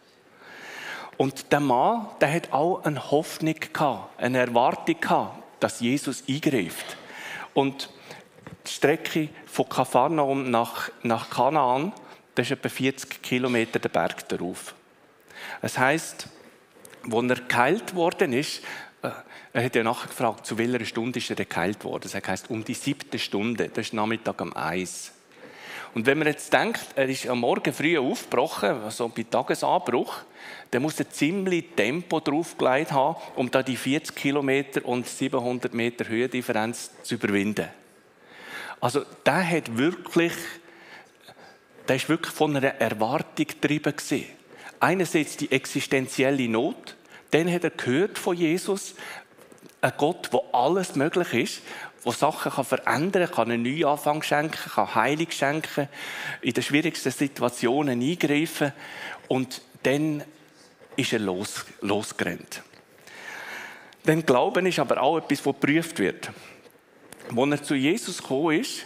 Und 1.17 1.51
der 1.51 1.59
Mann, 1.59 2.07
der 2.21 2.31
hat 2.31 2.53
auch 2.53 2.83
eine 2.83 3.12
Hoffnung 3.12 3.55
gehabt, 3.55 4.19
eine 4.21 4.38
Erwartung 4.38 5.00
gehabt, 5.00 5.43
dass 5.59 5.79
Jesus 5.79 6.24
eingreift. 6.29 6.97
Und 7.53 7.89
die 8.65 8.71
Strecke 8.71 9.29
von 9.45 9.67
Kapharnaum 9.67 10.51
nach, 10.51 10.91
nach 11.01 11.29
Kanaan, 11.29 11.91
das 12.36 12.47
ist 12.47 12.51
etwa 12.51 12.69
40 12.69 13.24
Kilometer 13.24 13.79
der 13.79 13.89
Berg 13.89 14.29
darauf. 14.29 14.75
Das 15.62 15.77
heißt, 15.77 16.27
wo 17.03 17.21
er 17.21 17.36
geheilt 17.36 17.95
worden 17.95 18.33
ist, 18.33 18.62
äh, 19.01 19.09
er 19.53 19.63
hat 19.63 19.75
ja 19.75 19.83
nachher 19.83 20.07
gefragt, 20.07 20.45
zu 20.45 20.57
welcher 20.57 20.86
Stunde 20.86 21.17
ist 21.17 21.29
er 21.31 21.43
geheilt 21.43 21.83
worden. 21.83 22.09
Das 22.12 22.13
heißt, 22.13 22.51
um 22.51 22.63
die 22.63 22.75
siebte 22.75 23.17
Stunde, 23.17 23.69
das 23.69 23.88
ist 23.88 23.93
Nachmittag 23.93 24.39
am 24.41 24.55
Eis. 24.55 25.13
Und 25.94 26.06
wenn 26.06 26.17
man 26.17 26.27
jetzt 26.27 26.51
denkt, 26.53 26.86
er 26.96 27.08
ist 27.08 27.27
am 27.27 27.39
Morgen 27.39 27.74
früh 27.74 27.98
aufgebrochen, 27.98 28.84
also 28.84 29.10
bei 29.10 29.24
Tagesanbruch, 29.24 30.17
dann 30.72 30.82
muss 30.82 31.00
er 31.00 31.10
ziemlich 31.10 31.65
Tempo 31.75 32.20
draufgelegt 32.20 32.91
haben, 32.91 33.15
um 33.36 33.50
da 33.50 33.63
die 33.63 33.77
40 33.77 34.15
Kilometer 34.15 34.86
und 34.86 35.08
700 35.08 35.74
Meter 35.74 36.08
Höhendifferenz 36.08 36.91
zu 37.03 37.15
überwinden. 37.15 37.67
Also 38.79 39.03
der 39.25 39.50
hat 39.50 39.77
wirklich, 39.77 40.34
der 41.88 41.96
ist 41.96 42.10
wirklich 42.10 42.34
von 42.34 42.56
einer 42.56 42.75
Erwartung 42.75 43.48
getrieben 43.48 43.96
gewesen. 43.96 44.25
Einerseits 44.79 45.38
die 45.38 45.51
existenzielle 45.51 46.48
Not, 46.48 46.96
dann 47.32 47.51
hat 47.51 47.63
er 47.63 47.72
gehört 47.72 48.20
von 48.20 48.38
Jesus, 48.38 48.94
ein 49.82 49.94
Gott, 49.98 50.29
wo 50.32 50.46
alles 50.51 50.96
möglich 50.96 51.34
ist, 51.34 51.62
wo 52.07 52.13
Sachen 52.13 52.53
kann 52.53 52.63
verändern 52.63 53.29
kann, 53.29 53.51
einen 53.51 53.63
Neuanfang 53.63 54.23
schenken, 54.23 54.71
kann 54.71 54.95
Heilung 54.95 55.29
schenken, 55.29 55.89
in 56.41 56.53
den 56.53 56.63
schwierigsten 56.63 57.11
Situationen 57.11 58.01
eingreifen 58.01 58.71
und 59.27 59.61
dann 59.83 60.23
ist 60.95 61.11
er 61.11 61.19
los, 61.19 61.65
losgerannt. 61.81 62.63
Denn 64.05 64.25
Glauben 64.25 64.65
ist 64.67 64.79
aber 64.79 65.01
auch 65.01 65.17
etwas, 65.17 65.43
das 65.43 65.53
geprüft 65.53 65.99
wird. 65.99 66.31
Als 67.35 67.51
er 67.51 67.63
zu 67.63 67.75
Jesus 67.75 68.21
gekommen 68.21 68.61
ist 68.61 68.85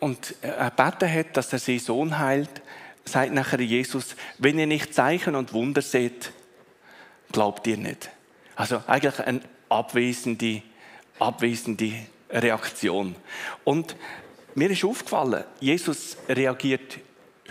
und 0.00 0.34
er 0.40 0.70
gebeten 0.70 1.12
hat, 1.12 1.36
dass 1.36 1.52
er 1.52 1.58
seinen 1.58 1.78
Sohn 1.78 2.18
heilt, 2.18 2.62
sagt 3.04 3.34
nachher 3.34 3.60
Jesus, 3.60 4.16
wenn 4.38 4.58
ihr 4.58 4.66
nicht 4.66 4.94
Zeichen 4.94 5.34
und 5.34 5.52
Wunder 5.52 5.82
seht, 5.82 6.32
glaubt 7.32 7.66
ihr 7.66 7.76
nicht. 7.76 8.08
Also 8.56 8.82
eigentlich 8.86 9.20
eine 9.20 9.42
abwesende, 9.68 10.62
abwesende 11.18 11.92
Reaktion. 12.34 13.14
Und 13.64 13.96
mir 14.54 14.70
ist 14.70 14.84
aufgefallen, 14.84 15.44
Jesus 15.60 16.16
reagiert 16.28 16.98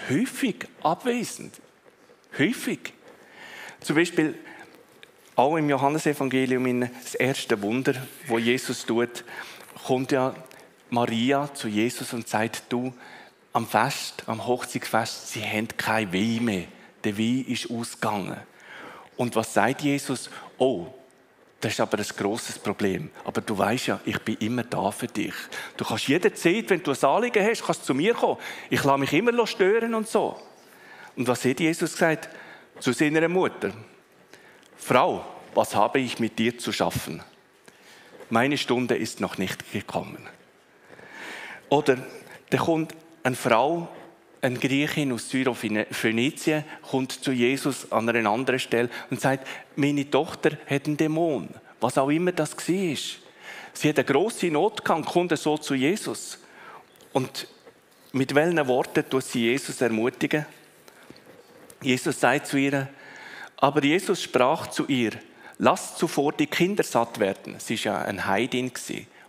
häufig 0.10 0.68
abwesend. 0.82 1.60
Häufig. 2.38 2.94
Zum 3.82 3.96
Beispiel 3.96 4.36
auch 5.36 5.58
im 5.58 5.70
Johannesevangelium 5.70 6.66
in 6.66 6.82
das 6.82 7.16
erste 7.16 7.62
Wunder, 7.62 7.96
wo 8.28 8.38
Jesus 8.38 8.86
tut, 8.86 9.24
kommt 9.86 10.12
ja 10.12 10.36
Maria 10.90 11.52
zu 11.54 11.68
Jesus 11.68 12.14
und 12.14 12.28
sagt, 12.28 12.64
du, 12.70 12.94
am 13.52 13.68
Fest, 13.68 14.24
am 14.28 14.46
Hochzeitsfest, 14.46 15.32
sie 15.32 15.44
haben 15.44 15.68
kein 15.78 16.12
Wein 16.14 16.46
mehr. 16.46 16.64
Der 17.04 17.18
Wein 17.18 17.46
ist 17.48 17.70
ausgegangen. 17.70 18.38
Und 19.16 19.36
was 19.36 19.54
sagt 19.54 19.82
Jesus? 19.82 20.30
Oh, 20.58 20.88
das 21.64 21.72
ist 21.72 21.80
aber 21.80 21.98
ein 21.98 22.06
grosses 22.18 22.60
Problem. 22.60 23.10
Aber 23.24 23.40
du 23.40 23.58
weißt 23.58 23.88
ja, 23.88 24.00
ich 24.04 24.20
bin 24.20 24.36
immer 24.40 24.64
da 24.64 24.92
für 24.92 25.08
dich. 25.08 25.34
Du 25.78 25.86
kannst 25.86 26.10
jederzeit, 26.10 26.70
wenn 26.70 26.84
du 26.84 26.92
ein 26.92 27.04
Anliegen 27.04 27.42
hast, 27.42 27.64
kannst 27.64 27.86
zu 27.86 27.94
mir 27.94 28.14
kommen. 28.14 28.38
Ich 28.70 28.84
lasse 28.84 28.98
mich 28.98 29.14
immer 29.14 29.48
stören 29.48 29.96
und 29.96 30.10
so. 30.10 30.38
Und 31.16 31.26
was 31.26 31.46
hat 31.46 31.62
Jesus 31.62 31.94
gesagt? 31.94 32.28
Zu 32.82 32.92
seiner 32.92 33.30
Mutter. 33.30 33.72
Frau, 34.76 35.26
was 35.54 35.74
habe 35.74 36.02
ich 36.02 36.20
mit 36.20 36.38
dir 36.38 36.58
zu 36.58 36.74
schaffen? 36.74 37.24
Meine 38.30 38.58
Stunde 38.58 38.98
ist 38.98 39.22
noch 39.22 39.38
nicht 39.38 39.72
gekommen. 39.72 40.28
Oder 41.70 41.98
da 42.50 42.58
kommt 42.58 42.94
eine 43.24 43.38
Frau, 43.38 43.88
eine 44.44 44.60
Griechin 44.60 45.12
aus 45.14 45.30
Syrophönizien, 45.30 46.66
kommt 46.82 47.14
zu 47.14 47.32
Jesus 47.32 47.92
an 47.92 48.10
einer 48.10 48.30
anderen 48.30 48.60
Stelle 48.60 48.90
und 49.10 49.22
sagt, 49.22 49.48
meine 49.76 50.10
Tochter 50.10 50.58
hat 50.68 50.86
einen 50.86 50.98
Dämon, 50.98 51.50
was 51.80 51.98
auch 51.98 52.10
immer 52.10 52.34
das 52.34 52.56
war. 52.56 52.98
Sie 53.74 53.90
hat 53.90 53.98
eine 53.98 54.06
grosse 54.06 54.48
Not 54.48 54.88
und 54.90 55.06
kommt 55.06 55.38
so 55.38 55.58
zu 55.58 55.76
Jesus. 55.76 56.40
Und 57.14 57.48
mit 58.12 58.36
welchen 58.36 58.68
Worten 58.68 59.10
tut 59.10 59.24
sie 59.24 59.46
Jesus 59.46 59.82
ermutigen? 59.82 60.46
Jesus 61.82 62.20
sagt 62.20 62.48
zu 62.48 62.58
ihr, 62.58 62.88
aber 63.58 63.84
Jesus 63.84 64.22
sprach 64.22 64.68
zu 64.68 64.86
ihr, 64.88 65.12
lass 65.58 65.98
zuvor 65.98 66.34
die 66.34 66.48
Kinder 66.48 66.84
satt 66.84 67.20
werden. 67.20 67.56
Sie 67.60 67.78
war 67.86 67.94
ja 67.94 68.02
ein 68.04 68.26
Heidin 68.26 68.72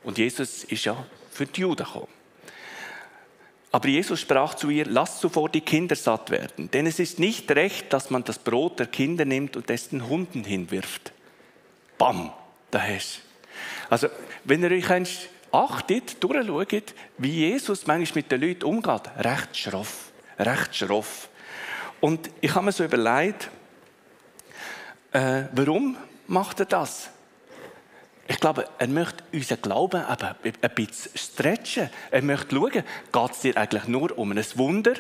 und 0.02 0.18
Jesus 0.18 0.64
ist 0.64 0.84
ja 0.84 1.06
für 1.30 1.46
die 1.46 1.60
Juden 1.60 1.84
gekommen. 1.84 2.13
Aber 3.74 3.88
Jesus 3.88 4.20
sprach 4.20 4.54
zu 4.54 4.70
ihr, 4.70 4.86
lass 4.86 5.18
zuvor 5.18 5.48
die 5.48 5.60
Kinder 5.60 5.96
satt 5.96 6.30
werden, 6.30 6.70
denn 6.70 6.86
es 6.86 7.00
ist 7.00 7.18
nicht 7.18 7.50
recht, 7.50 7.92
dass 7.92 8.08
man 8.08 8.22
das 8.22 8.38
Brot 8.38 8.78
der 8.78 8.86
Kinder 8.86 9.24
nimmt 9.24 9.56
und 9.56 9.68
es 9.68 9.88
den 9.88 10.08
Hunden 10.08 10.44
hinwirft. 10.44 11.12
Bam, 11.98 12.32
da 12.70 12.80
hast 12.80 13.22
Also, 13.90 14.06
wenn 14.44 14.62
ihr 14.62 14.70
euch 14.70 14.88
einst 14.90 15.28
achtet, 15.50 16.22
durchschaut, 16.22 16.94
wie 17.18 17.32
Jesus 17.32 17.84
manchmal 17.88 18.22
mit 18.22 18.30
den 18.30 18.42
Leuten 18.42 18.64
umgeht, 18.64 19.10
recht 19.18 19.56
schroff, 19.56 20.12
recht 20.38 20.76
schroff. 20.76 21.28
Und 22.00 22.30
ich 22.40 22.54
habe 22.54 22.66
mir 22.66 22.72
so 22.72 22.84
überlegt, 22.84 23.50
äh, 25.10 25.46
warum 25.50 25.96
macht 26.28 26.60
er 26.60 26.66
das? 26.66 27.10
Ich 28.26 28.40
glaube, 28.40 28.68
er 28.78 28.88
möchte 28.88 29.22
unseren 29.32 29.60
Glauben 29.60 30.02
aber 30.02 30.36
ein 30.42 30.74
bisschen 30.74 31.16
stretchen. 31.16 31.90
Er 32.10 32.22
möchte 32.22 32.56
schauen, 32.56 32.70
geht 32.70 33.30
es 33.30 33.40
dir 33.40 33.56
eigentlich 33.56 33.86
nur 33.86 34.16
um 34.18 34.32
ein 34.32 34.44
Wunder 34.54 34.94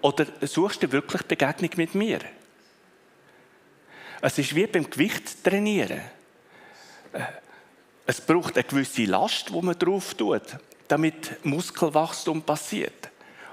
oder 0.00 0.26
suchst 0.42 0.82
du 0.82 0.92
wirklich 0.92 1.22
Begegnung 1.22 1.70
mit 1.76 1.94
mir? 1.94 2.20
Es 4.20 4.38
ist 4.38 4.54
wie 4.54 4.66
beim 4.66 4.88
Gewicht 4.88 5.42
trainieren. 5.44 6.00
Es 8.06 8.20
braucht 8.20 8.56
eine 8.56 8.64
gewisse 8.64 9.04
Last, 9.04 9.50
die 9.50 9.60
man 9.60 9.78
drauf 9.78 10.14
tut, 10.14 10.42
damit 10.86 11.44
Muskelwachstum 11.44 12.42
passiert. 12.42 13.10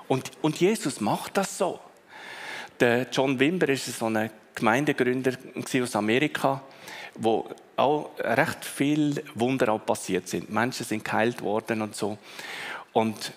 Und, 0.07 0.31
und 0.41 0.59
Jesus 0.59 1.01
macht 1.01 1.37
das 1.37 1.57
so. 1.57 1.79
Der 2.79 3.07
John 3.11 3.39
Wimber 3.39 3.69
ist 3.69 3.85
so 3.85 4.05
ein 4.05 4.29
Gemeindegründer 4.55 5.33
aus 5.81 5.95
Amerika, 5.95 6.61
wo 7.15 7.49
auch 7.75 8.11
recht 8.19 8.63
viel 8.63 9.23
Wunder 9.35 9.71
auch 9.73 9.85
passiert 9.85 10.27
sind. 10.27 10.49
Menschen 10.49 10.85
sind 10.85 11.03
geheilt 11.03 11.41
worden 11.41 11.81
und 11.81 11.95
so. 11.95 12.17
Und 12.93 13.33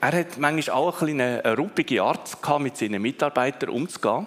er 0.00 0.12
hat 0.12 0.38
manchmal 0.38 0.76
auch 0.76 1.02
ein 1.02 1.08
eine, 1.10 1.44
eine 1.44 1.56
ruppige 1.56 2.02
Art 2.02 2.42
gehabt, 2.42 2.62
mit 2.62 2.76
seinen 2.76 3.00
Mitarbeitern 3.00 3.70
umzugehen. 3.70 4.26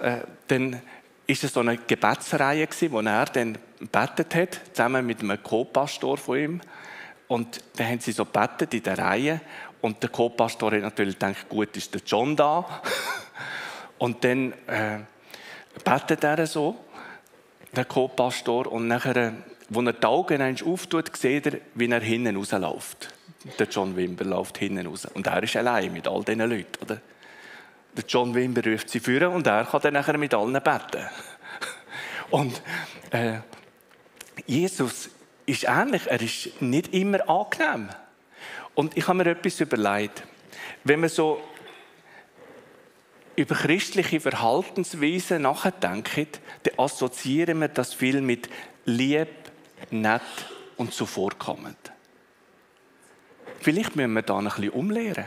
Äh, 0.00 0.18
dann 0.48 0.80
ist 1.26 1.44
es 1.44 1.52
so 1.52 1.60
eine 1.60 1.76
Gebetsreihe 1.76 2.66
gewesen, 2.66 2.92
wo 2.92 3.00
er 3.00 3.24
dann 3.26 3.58
betet 3.90 4.34
hat, 4.34 4.60
zusammen 4.72 5.06
mit 5.06 5.20
einem 5.20 5.42
Co-Pastor 5.42 6.18
von 6.18 6.38
ihm. 6.38 6.60
Und 7.28 7.60
dann 7.76 7.88
haben 7.88 8.00
sie 8.00 8.12
so 8.12 8.24
betet 8.24 8.74
in 8.74 8.82
der 8.82 8.98
Reihe. 8.98 9.40
Und 9.80 10.02
der 10.02 10.10
Co-Pastor 10.10 10.72
hat 10.72 10.82
natürlich 10.82 11.18
gedacht, 11.18 11.48
gut, 11.48 11.76
ist 11.76 11.94
der 11.94 12.02
John 12.06 12.36
da. 12.36 12.82
Und 13.98 14.24
dann 14.24 14.52
äh, 14.66 14.98
betet 15.84 16.24
er 16.24 16.46
so 16.46 16.76
der 17.74 17.84
Co-Pastor. 17.84 18.70
Und 18.70 18.88
nachher, 18.88 19.32
als 19.74 19.86
er 19.86 19.92
die 19.92 20.06
Augen 20.06 20.56
auftut, 20.64 21.16
sieht 21.16 21.46
er, 21.46 21.58
wie 21.74 21.90
er 21.90 22.00
hinten 22.00 22.36
rausläuft. 22.36 23.12
Der 23.58 23.66
John 23.66 23.96
Wimber 23.96 24.24
läuft 24.24 24.58
hinten 24.58 24.86
raus. 24.86 25.06
Und 25.06 25.26
er 25.26 25.42
ist 25.42 25.56
allein 25.56 25.92
mit 25.92 26.06
all 26.06 26.22
diesen 26.22 26.48
Leuten. 26.48 26.82
Oder? 26.82 27.00
Der 27.96 28.04
John 28.06 28.34
Wimber 28.34 28.64
ruft 28.64 28.88
sie 28.88 29.00
führen 29.00 29.32
und 29.32 29.46
er 29.46 29.64
kann 29.64 29.80
dann 29.82 29.94
nachher 29.94 30.16
mit 30.16 30.32
allen 30.32 30.52
beten. 30.52 31.08
Und 32.30 32.62
äh, 33.10 33.40
Jesus 34.46 35.10
ist 35.44 35.64
ähnlich. 35.64 36.06
Er 36.06 36.20
ist 36.22 36.62
nicht 36.62 36.94
immer 36.94 37.28
angenehm. 37.28 37.90
Und 38.74 38.96
ich 38.96 39.06
habe 39.06 39.18
mir 39.18 39.30
etwas 39.30 39.60
überlegt. 39.60 40.22
Wenn 40.84 41.00
man 41.00 41.10
so 41.10 41.42
über 43.36 43.54
christliche 43.54 44.20
Verhaltensweisen 44.20 45.42
nachdenken, 45.42 46.26
dann 46.62 46.78
assoziieren 46.78 47.60
wir 47.60 47.68
das 47.68 47.94
viel 47.94 48.20
mit 48.20 48.48
lieb, 48.84 49.28
nett 49.90 50.22
und 50.76 50.92
zuvorkommend. 50.92 51.92
Vielleicht 53.60 53.96
müssen 53.96 54.12
wir 54.12 54.22
da 54.22 54.38
ein 54.38 54.44
bisschen 54.44 54.70
umlehren. 54.70 55.26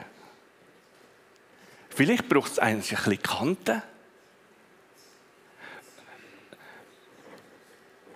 Vielleicht 1.89 2.27
braucht 2.27 2.51
es 2.51 2.59
eigentlich 2.59 2.91
ein 2.91 3.03
bisschen 3.05 3.23
Kanten. 3.23 3.81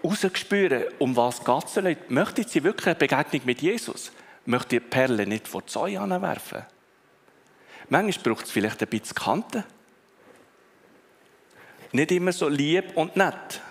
Rausgespüren, 0.04 0.84
um 1.00 1.16
was 1.16 1.44
geht 1.44 1.64
es 1.66 1.98
Möchten 2.10 2.48
Sie 2.48 2.64
wirklich 2.64 2.88
eine 2.88 2.96
Begegnung 2.96 3.42
mit 3.46 3.62
Jesus? 3.62 4.12
Möchten 4.46 4.70
die 4.70 4.80
Perle 4.80 5.26
nicht 5.26 5.48
vor 5.48 5.62
die 5.62 5.72
Säue 5.72 6.22
werfen? 6.22 6.66
Manchmal 7.90 8.24
braucht 8.24 8.46
es 8.46 8.52
vielleicht 8.52 8.82
ein 8.82 8.88
bisschen 8.88 9.16
Kanten. 9.16 9.64
Nicht 11.92 12.12
immer 12.12 12.32
so 12.32 12.48
lieb 12.48 12.96
und 12.96 13.16
nett. 13.16 13.62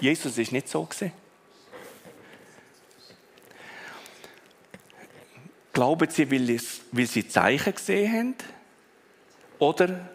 Jesus 0.00 0.38
ist 0.38 0.52
nicht 0.52 0.68
so 0.68 0.84
gewesen. 0.84 1.12
Glauben 5.72 6.08
sie, 6.10 6.30
weil, 6.30 6.60
weil 6.92 7.06
sie 7.06 7.28
Zeichen 7.28 7.74
gesehen 7.74 8.12
haben? 8.12 8.34
Oder 9.58 10.08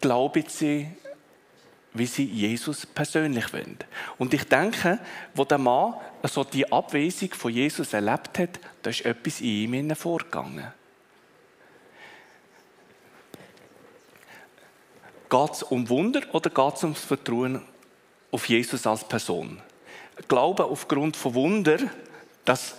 glauben 0.00 0.44
sie, 0.46 0.88
wie 1.94 2.06
sie 2.06 2.24
Jesus 2.24 2.86
persönlich 2.86 3.52
wollen? 3.52 3.78
Und 4.18 4.34
ich 4.34 4.44
denke, 4.44 4.98
wo 5.34 5.44
der 5.44 5.58
Mann 5.58 5.94
also 6.22 6.44
die 6.44 6.70
Abwesung 6.70 7.30
von 7.30 7.52
Jesus 7.52 7.92
erlebt 7.92 8.38
hat, 8.38 8.60
da 8.82 8.90
ist 8.90 9.04
etwas 9.04 9.40
in 9.40 9.74
ihm 9.74 9.96
vorgegangen. 9.96 10.72
Geht 15.32 15.52
es 15.52 15.62
um 15.62 15.88
Wunder 15.88 16.20
oder 16.32 16.50
geht 16.50 16.74
es 16.74 16.82
ums 16.82 17.04
Vertrauen 17.04 17.62
auf 18.30 18.46
Jesus 18.50 18.86
als 18.86 19.02
Person? 19.08 19.62
Glauben 20.28 20.66
aufgrund 20.66 21.16
von 21.16 21.32
Wunder, 21.32 21.78
das 22.44 22.74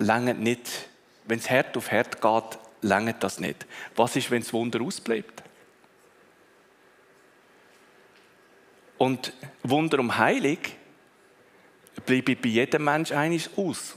längert 0.00 0.40
nicht. 0.40 0.88
Wenn 1.24 1.38
es 1.38 1.48
Herd 1.48 1.76
auf 1.76 1.88
Herd 1.88 2.20
geht, 2.20 2.58
längert 2.82 3.22
das 3.22 3.38
nicht. 3.38 3.64
Was 3.94 4.16
ist, 4.16 4.28
wenn 4.32 4.42
das 4.42 4.52
Wunder 4.52 4.80
ausbleibt? 4.80 5.44
Und 8.98 9.32
Wunder 9.62 10.00
um 10.00 10.18
Heilig 10.18 10.76
bleibt 12.04 12.42
bei 12.42 12.48
jedem 12.48 12.82
Mensch 12.82 13.12
eines 13.12 13.50
aus, 13.56 13.94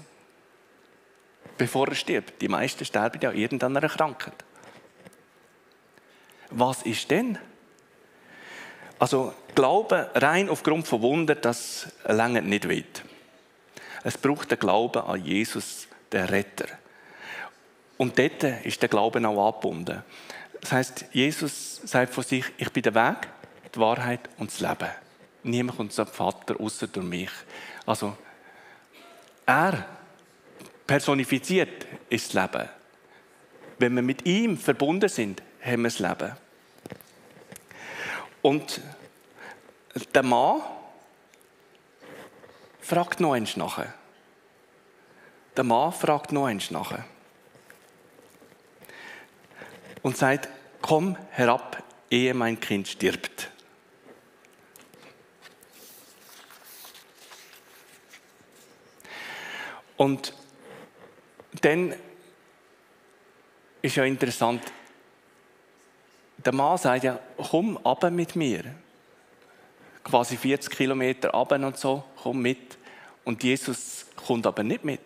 bevor 1.57 1.87
er 1.87 1.95
stirbt. 1.95 2.39
Die 2.43 2.47
meisten 2.47 2.85
sterben 2.85 3.19
ja 3.21 3.31
irgendeiner 3.31 3.89
Krankheit 3.89 4.35
was 6.49 6.83
ist 6.83 7.09
denn? 7.11 7.37
Also 8.97 9.33
Glauben 9.55 10.05
rein 10.15 10.49
aufgrund 10.49 10.87
von 10.87 11.01
Wunder, 11.01 11.35
das 11.35 11.87
längert 12.05 12.45
nicht 12.45 12.69
weit. 12.69 13.03
Es 14.03 14.17
braucht 14.17 14.51
den 14.51 14.59
Glauben 14.59 15.01
an 15.01 15.23
Jesus, 15.23 15.87
den 16.11 16.25
Retter. 16.25 16.67
Und 17.97 18.17
dort 18.17 18.43
ist 18.63 18.81
der 18.81 18.89
Glaube 18.89 19.19
auch 19.27 19.47
angebunden. 19.47 20.03
Das 20.61 20.71
heißt, 20.71 21.05
Jesus 21.11 21.81
sagt 21.83 22.13
von 22.13 22.23
sich, 22.23 22.45
ich 22.57 22.71
bin 22.71 22.83
der 22.83 22.95
Weg, 22.95 23.27
die 23.73 23.79
Wahrheit 23.79 24.29
und 24.37 24.51
das 24.51 24.59
Leben. 24.59 24.89
Niemand 25.43 25.77
kommt 25.77 25.93
zum 25.93 26.07
Vater 26.07 26.59
außer 26.59 26.87
durch 26.87 27.05
mich. 27.05 27.31
Also 27.85 28.15
er 29.45 29.85
personifiziert 30.85 31.85
ist 32.09 32.33
das 32.33 32.51
Leben. 32.53 32.69
Wenn 33.77 33.95
wir 33.95 34.01
mit 34.01 34.25
ihm 34.25 34.57
verbunden 34.57 35.09
sind, 35.09 35.41
haben 35.61 35.81
wir 35.81 35.89
das 35.89 35.99
Leben. 35.99 36.35
Und 38.41 38.81
der 40.13 40.23
Mann 40.23 40.61
fragt 42.79 43.19
noch 43.19 43.33
eins 43.33 43.57
nachher. 43.57 43.93
Der 45.57 45.63
Mann 45.63 45.91
fragt 45.91 46.31
noch 46.31 46.45
eins 46.45 46.71
nachher. 46.71 47.05
Und 50.01 50.15
sagt, 50.17 50.47
komm 50.81 51.17
herab, 51.31 51.83
ehe 52.09 52.33
mein 52.33 52.59
Kind 52.59 52.87
stirbt. 52.87 53.51
Und 59.97 60.33
dann 61.61 61.93
ist 63.81 63.97
ja 63.97 64.05
interessant, 64.05 64.71
der 66.45 66.53
Mann 66.53 66.77
sagt 66.77 67.03
ja, 67.03 67.19
komm 67.37 67.77
ab 67.85 68.09
mit 68.11 68.35
mir. 68.35 68.63
Quasi 70.03 70.37
40 70.37 70.71
Kilometer 70.71 71.33
ab 71.33 71.51
und 71.51 71.77
so, 71.77 72.03
komm 72.21 72.41
mit. 72.41 72.77
Und 73.25 73.43
Jesus 73.43 74.05
kommt 74.15 74.47
aber 74.47 74.63
nicht 74.63 74.83
mit. 74.83 75.01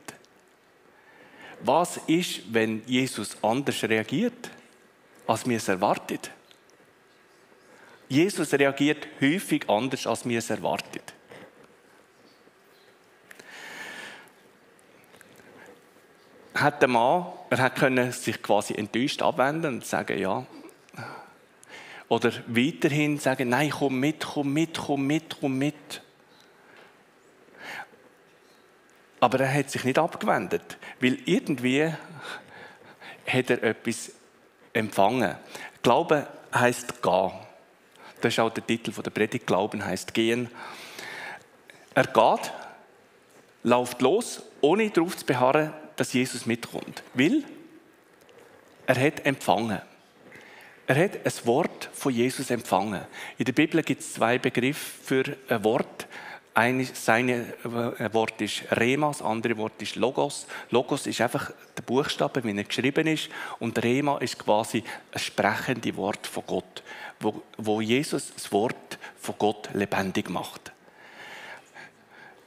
Was 1.61 1.97
ist, 2.07 2.53
wenn 2.53 2.83
Jesus 2.85 3.37
anders 3.41 3.81
reagiert, 3.83 4.49
als 5.25 5.47
wir 5.47 5.57
es 5.57 5.67
erwartet? 5.67 6.29
Jesus 8.09 8.53
reagiert 8.53 9.07
häufig 9.19 9.67
anders, 9.69 10.05
als 10.05 10.27
wir 10.27 10.37
es 10.37 10.49
erwartet. 10.49 11.13
Hat 16.53 16.81
der 16.81 16.89
Mann, 16.89 17.25
er 17.49 17.57
hat 17.57 18.13
sich 18.13 18.41
quasi 18.43 18.75
enttäuscht 18.75 19.21
abwenden 19.21 19.75
und 19.75 19.85
sagen, 19.85 20.19
ja, 20.19 20.45
oder 22.13 22.31
weiterhin 22.45 23.17
sagen, 23.17 23.49
nein, 23.49 23.71
komm 23.71 23.99
mit, 23.99 24.23
komm 24.23 24.53
mit, 24.53 24.77
komm 24.77 25.07
mit, 25.07 25.35
komm 25.39 25.57
mit. 25.57 26.01
Aber 29.19 29.39
er 29.39 29.51
hat 29.51 29.71
sich 29.71 29.83
nicht 29.83 29.97
abgewendet, 29.97 30.77
weil 30.99 31.17
irgendwie 31.25 31.91
hat 33.25 33.49
er 33.49 33.63
etwas 33.63 34.11
empfangen. 34.73 35.35
Glauben 35.81 36.27
heißt 36.53 37.01
gehen. 37.01 37.31
Das 38.21 38.33
ist 38.33 38.39
auch 38.39 38.51
der 38.51 38.67
Titel 38.67 38.91
der 38.91 39.09
Predigt. 39.09 39.47
Glauben 39.47 39.83
heißt 39.83 40.13
gehen. 40.13 40.51
Er 41.95 42.05
geht, 42.05 42.53
läuft 43.63 44.01
los, 44.03 44.43
ohne 44.61 44.87
darauf 44.91 45.17
zu 45.17 45.25
beharren, 45.25 45.73
dass 45.95 46.13
Jesus 46.13 46.45
mitkommt. 46.45 47.01
Weil 47.15 47.43
er 48.85 49.01
hat 49.03 49.25
empfangen. 49.25 49.81
Er 50.85 51.01
hat 51.01 51.11
ein 51.25 51.45
Wort 51.45 51.89
von 51.93 52.13
Jesus 52.13 52.49
empfangen. 52.49 53.01
In 53.37 53.45
der 53.45 53.53
Bibel 53.53 53.81
gibt 53.83 54.01
es 54.01 54.13
zwei 54.13 54.37
Begriffe 54.37 55.03
für 55.03 55.37
ein 55.47 55.63
Wort. 55.63 56.07
Ein 56.53 56.85
seine 56.93 57.53
äh, 57.63 58.13
Wort 58.13 58.39
ist 58.41 58.63
Rema, 58.77 59.07
das 59.07 59.21
andere 59.21 59.57
Wort 59.57 59.81
ist 59.81 59.95
Logos. 59.95 60.45
Logos 60.71 61.07
ist 61.07 61.21
einfach 61.21 61.51
der 61.77 61.83
Buchstabe, 61.83 62.43
wie 62.43 62.55
er 62.55 62.63
geschrieben 62.65 63.07
ist. 63.07 63.29
Und 63.59 63.81
Rema 63.81 64.17
ist 64.17 64.37
quasi 64.37 64.83
ein 65.13 65.19
sprechendes 65.19 65.95
Wort 65.95 66.27
von 66.27 66.43
Gott, 66.45 66.83
wo, 67.21 67.41
wo 67.57 67.79
Jesus 67.79 68.33
das 68.33 68.51
Wort 68.51 68.99
von 69.19 69.35
Gott 69.39 69.69
lebendig 69.73 70.29
macht. 70.29 70.73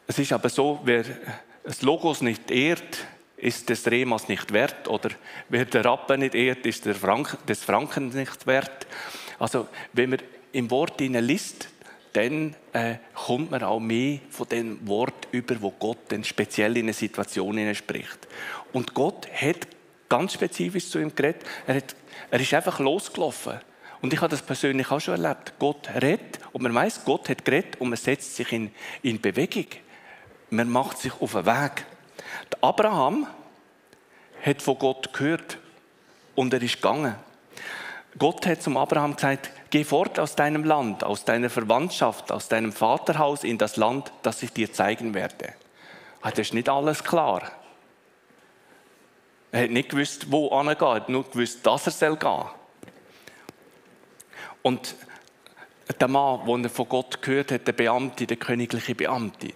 Es 0.06 0.18
ist 0.18 0.32
aber 0.32 0.50
so, 0.50 0.80
wer 0.84 1.04
das 1.64 1.82
Logos 1.82 2.20
nicht 2.20 2.50
ehrt, 2.50 2.98
ist 3.36 3.68
des 3.68 3.86
Remas 3.90 4.28
nicht 4.28 4.52
wert 4.52 4.88
oder 4.88 5.10
wer 5.48 5.64
der 5.64 5.84
Rappen 5.84 6.20
nicht 6.20 6.34
ehrt, 6.34 6.64
ist 6.66 6.86
der 6.86 6.94
Frank, 6.94 7.36
des 7.46 7.62
Franken 7.62 8.08
nicht 8.08 8.46
wert. 8.46 8.86
Also 9.38 9.68
wenn 9.92 10.10
man 10.10 10.20
im 10.52 10.70
Wort 10.70 11.00
liest, 11.00 11.68
dann 12.14 12.56
äh, 12.72 12.94
kommt 13.14 13.50
man 13.50 13.62
auch 13.62 13.78
mehr 13.78 14.20
von 14.30 14.48
dem 14.48 14.88
Wort 14.88 15.28
über, 15.32 15.60
wo 15.60 15.70
Gott 15.70 15.98
dann 16.08 16.24
speziell 16.24 16.76
in 16.78 16.86
eine 16.86 16.94
Situation 16.94 17.74
spricht. 17.74 18.26
Und 18.72 18.94
Gott 18.94 19.28
hat 19.30 19.68
ganz 20.08 20.32
spezifisch 20.32 20.88
zu 20.88 20.98
ihm 20.98 21.14
geredet. 21.14 21.42
Er, 21.66 21.76
hat, 21.76 21.94
er 22.30 22.40
ist 22.40 22.54
einfach 22.54 22.78
losgelaufen. 22.78 23.60
Und 24.00 24.12
ich 24.12 24.20
habe 24.20 24.30
das 24.30 24.40
persönlich 24.40 24.90
auch 24.90 25.00
schon 25.00 25.22
erlebt. 25.22 25.54
Gott 25.58 25.90
redet 26.00 26.38
und 26.52 26.62
man 26.62 26.74
weiß, 26.74 27.04
Gott 27.04 27.28
hat 27.28 27.44
geredet 27.44 27.80
und 27.80 27.90
man 27.90 27.98
setzt 27.98 28.36
sich 28.36 28.50
in, 28.52 28.70
in 29.02 29.20
Bewegung. 29.20 29.66
Man 30.48 30.70
macht 30.70 30.98
sich 30.98 31.12
auf 31.20 31.32
den 31.32 31.44
Weg. 31.44 31.84
Der 32.52 32.64
Abraham 32.64 33.26
hat 34.44 34.62
von 34.62 34.78
Gott 34.78 35.12
gehört 35.12 35.58
und 36.34 36.52
er 36.52 36.62
ist 36.62 36.76
gegangen. 36.76 37.14
Gott 38.18 38.46
hat 38.46 38.62
zum 38.62 38.76
Abraham 38.76 39.14
gesagt, 39.14 39.50
geh 39.70 39.84
fort 39.84 40.18
aus 40.18 40.36
deinem 40.36 40.64
Land, 40.64 41.04
aus 41.04 41.24
deiner 41.24 41.50
Verwandtschaft, 41.50 42.32
aus 42.32 42.48
deinem 42.48 42.72
Vaterhaus 42.72 43.44
in 43.44 43.58
das 43.58 43.76
Land, 43.76 44.10
das 44.22 44.42
ich 44.42 44.52
dir 44.52 44.72
zeigen 44.72 45.12
werde. 45.12 45.54
Ah, 46.22 46.30
das 46.30 46.40
ist 46.48 46.54
nicht 46.54 46.68
alles 46.68 47.04
klar. 47.04 47.50
Er 49.52 49.64
hat 49.64 49.70
nicht 49.70 49.90
gewusst, 49.90 50.30
wo 50.30 50.48
er 50.48 50.74
geht, 50.74 51.08
nur 51.08 51.28
gewusst, 51.30 51.66
dass 51.66 51.86
er 51.86 51.92
soll 51.92 52.16
gehen. 52.16 52.44
Und 54.62 54.94
der 56.00 56.08
Mann, 56.08 56.44
den 56.46 56.64
er 56.64 56.70
von 56.70 56.88
Gott 56.88 57.22
gehört 57.22 57.52
hat, 57.52 57.66
der 57.66 57.72
Beamte, 57.72 58.26
der 58.26 58.36
königliche 58.36 58.94
Beamte, 58.94 59.52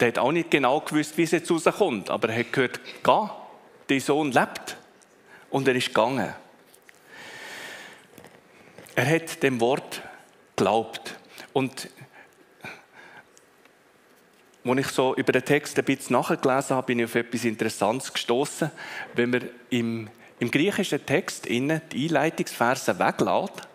der 0.00 0.08
hat 0.08 0.18
auch 0.18 0.32
nicht 0.32 0.50
genau 0.50 0.80
gewusst, 0.80 1.16
wie 1.16 1.22
es 1.22 1.30
jetzt 1.32 1.50
rauskommt, 1.50 2.10
aber 2.10 2.28
er 2.28 2.40
hat 2.40 2.52
gehört, 2.52 2.80
geh, 3.02 3.28
dein 3.88 4.00
Sohn 4.00 4.32
lebt. 4.32 4.76
Und 5.50 5.66
er 5.66 5.74
ist 5.74 5.88
gegangen. 5.88 6.34
Er 8.94 9.06
hat 9.06 9.42
dem 9.42 9.60
Wort 9.60 10.02
geglaubt. 10.56 11.16
Und 11.52 11.88
als 14.64 14.78
ich 14.80 14.88
so 14.88 15.14
über 15.14 15.32
den 15.32 15.44
Text 15.44 15.78
ein 15.78 15.84
bisschen 15.84 16.14
nachgelesen 16.14 16.76
habe, 16.76 16.86
bin 16.86 16.98
ich 16.98 17.06
auf 17.06 17.14
etwas 17.14 17.44
Interessantes 17.44 18.12
gestoßen. 18.12 18.70
Wenn 19.14 19.30
man 19.30 19.48
im, 19.70 20.10
im 20.40 20.50
griechischen 20.50 21.04
Text 21.06 21.46
innen 21.46 21.80
die 21.92 22.06
Einleitungsverse 22.06 22.98
weglässt, 22.98 23.68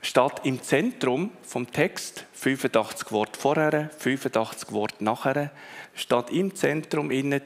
steht 0.00 0.44
im 0.44 0.62
Zentrum 0.62 1.32
vom 1.42 1.70
Text 1.70 2.24
85 2.34 3.12
Wort 3.12 3.36
vorher, 3.36 3.90
85 3.98 4.72
Wort 4.72 5.00
nachher, 5.00 5.50
steht 5.94 6.30
im 6.30 6.54
Zentrum 6.54 7.10
innen 7.10 7.40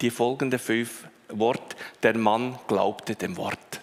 die 0.00 0.10
folgenden 0.10 0.58
fünf 0.58 1.04
Worte. 1.28 1.76
Der 2.02 2.16
Mann 2.16 2.58
glaubte 2.68 3.14
dem 3.14 3.36
Wort. 3.36 3.80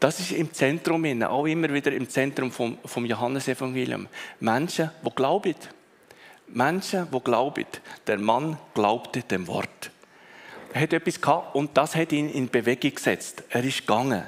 Das 0.00 0.20
ist 0.20 0.30
im 0.32 0.52
Zentrum 0.52 1.04
innen, 1.04 1.24
auch 1.24 1.46
immer 1.46 1.72
wieder 1.72 1.92
im 1.92 2.08
Zentrum 2.08 2.52
vom, 2.52 2.78
vom 2.84 3.04
Johannesevangelium. 3.04 4.06
Menschen, 4.38 4.90
die 5.04 5.10
glauben. 5.10 5.56
Menschen, 6.46 7.08
die 7.12 7.20
glauben. 7.20 7.66
Der 8.06 8.18
Mann 8.18 8.58
glaubte 8.74 9.22
dem 9.22 9.46
Wort. 9.48 9.90
er 10.72 10.82
hat 10.82 10.92
etwas 10.92 11.20
gehabt 11.20 11.54
und 11.54 11.76
das 11.76 11.96
hat 11.96 12.12
ihn 12.12 12.30
in 12.30 12.48
Bewegung 12.48 12.94
gesetzt. 12.94 13.42
Er 13.50 13.64
ist 13.64 13.80
gegangen. 13.80 14.24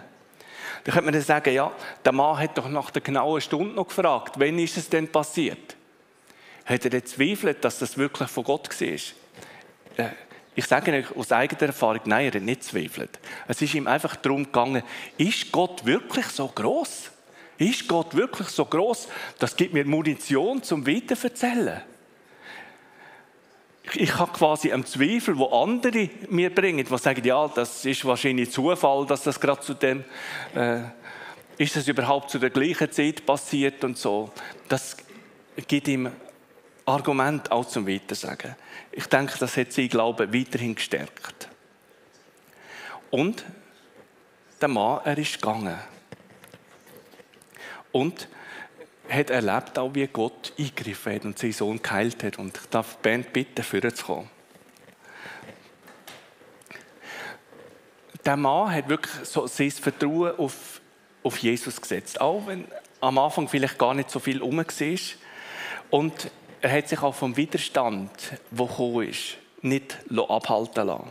Da 0.85 0.93
könnte 0.93 1.05
man 1.05 1.15
dann 1.15 1.23
sagen, 1.23 1.55
ja, 1.55 1.73
der 2.05 2.13
Mann 2.13 2.39
hat 2.39 2.57
doch 2.57 2.69
nach 2.69 2.91
der 2.91 3.03
genauen 3.03 3.41
Stunde 3.41 3.75
noch 3.75 3.89
gefragt, 3.89 4.35
wann 4.39 4.59
ist 4.59 4.77
es 4.77 4.89
denn 4.89 5.09
passiert? 5.09 5.77
Hat 6.65 6.85
er 6.85 6.91
gezweifelt, 6.91 7.65
dass 7.65 7.79
das 7.79 7.99
wirklich 7.99 8.29
von 8.29 8.45
Gott 8.45 8.69
war? 8.69 8.89
Äh, 8.89 10.11
ich 10.55 10.67
sage 10.67 10.93
euch 10.93 11.17
aus 11.17 11.33
eigener 11.33 11.63
Erfahrung, 11.63 12.01
nein, 12.05 12.27
er 12.27 12.35
hat 12.35 12.43
nicht 12.43 12.61
gezweifelt. 12.63 13.19
Es 13.47 13.63
ist 13.63 13.75
ihm 13.75 13.87
einfach 13.87 14.17
darum 14.17 14.45
gegangen, 14.45 14.83
ist 15.17 15.53
Gott 15.53 15.85
wirklich 15.85 16.27
so 16.27 16.49
groß? 16.49 17.11
Ist 17.59 17.87
Gott 17.89 18.15
wirklich 18.15 18.49
so 18.49 18.65
groß? 18.65 19.09
Das 19.39 19.55
gibt 19.55 19.75
mir 19.75 19.85
Munition 19.85 20.63
zum 20.63 20.87
Weiterverzählen. 20.87 21.83
Ich 23.95 24.19
habe 24.19 24.33
quasi 24.33 24.73
einen 24.73 24.87
Zweifel, 24.87 25.37
wo 25.37 25.47
andere 25.47 26.11
mir 26.29 26.55
bringen, 26.55 26.87
die 26.87 26.99
sagen, 26.99 27.25
ja, 27.25 27.49
das 27.49 27.85
ist 27.85 28.05
wahrscheinlich 28.05 28.51
Zufall, 28.51 29.07
dass 29.07 29.25
das 29.25 29.41
gerade 29.41 29.61
zu 29.61 29.75
dem, 29.75 30.05
äh, 30.55 30.83
ist 31.59 31.77
das 31.77 31.89
überhaupt 31.89 32.31
zu 32.31 32.39
der 32.39 32.51
gleichen 32.51 32.91
Zeit 32.93 33.27
passiert 33.27 33.83
und 33.85 33.99
so. 33.99 34.31
Das 34.69 34.97
gibt 35.67 35.89
ihm 35.89 36.11
Argument 36.87 37.51
auch 37.51 37.67
zum 37.67 37.87
Weitersagen. 37.87 38.57
Ich 38.93 39.07
denke, 39.07 39.39
das 39.39 39.57
hat 39.57 39.73
sein 39.73 39.89
Glauben 39.89 40.33
weiterhin 40.33 40.75
gestärkt. 40.75 41.49
Und 43.11 43.45
der 44.61 44.69
Mann, 44.69 45.01
er 45.05 45.19
ist 45.19 45.35
gegangen. 45.35 45.79
Und 47.93 48.29
hat 49.11 49.31
erlebt 49.31 49.79
auch, 49.79 49.95
wie 49.95 50.07
Gott 50.07 50.53
eingegriffen 50.59 51.15
hat 51.15 51.25
und 51.25 51.39
seinen 51.39 51.53
Sohn 51.53 51.83
geheilt 51.83 52.23
hat. 52.23 52.39
Und 52.39 52.57
ich 52.57 52.67
darf 52.71 52.97
die 52.97 53.03
Band 53.03 53.33
bitten, 53.33 53.63
vorzukommen. 53.63 54.31
Der 58.25 58.37
Mann 58.37 58.73
hat 58.73 58.89
wirklich 58.89 59.27
so 59.27 59.47
sein 59.47 59.71
Vertrauen 59.71 60.39
auf, 60.39 60.81
auf 61.23 61.39
Jesus 61.39 61.81
gesetzt. 61.81 62.21
Auch 62.21 62.47
wenn 62.47 62.67
am 63.01 63.19
Anfang 63.19 63.49
vielleicht 63.49 63.79
gar 63.79 63.95
nicht 63.95 64.11
so 64.11 64.19
viel 64.19 64.41
rum 64.41 64.59
war. 64.59 64.99
Und 65.91 66.31
er 66.61 66.73
hat 66.73 66.89
sich 66.89 67.03
auch 67.03 67.15
vom 67.15 67.37
Widerstand, 67.37 68.11
der 68.51 68.67
gekommen 68.67 69.09
ist, 69.09 69.39
nicht 69.63 69.99
abhalten 70.17 70.87
lassen. 70.87 71.11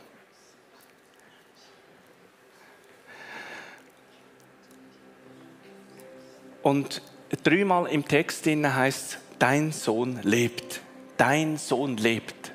Und 6.61 7.01
dreimal 7.37 7.87
im 7.87 8.07
Text 8.07 8.45
heißt 8.45 9.19
dein 9.37 9.71
Sohn 9.71 10.19
lebt. 10.23 10.81
Dein 11.17 11.57
Sohn 11.57 11.97
lebt. 11.97 12.51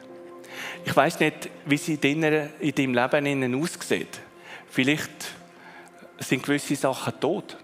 Ich 0.85 0.95
weiß 0.95 1.21
nicht, 1.21 1.49
wie 1.65 1.77
sie 1.77 1.95
in 1.95 2.21
deinem 2.21 2.95
Leben 2.95 3.63
aussieht. 3.63 4.21
Vielleicht 4.71 5.11
sind 6.19 6.43
gewisse 6.43 6.77
Sachen 6.77 7.19
tot. 7.21 7.57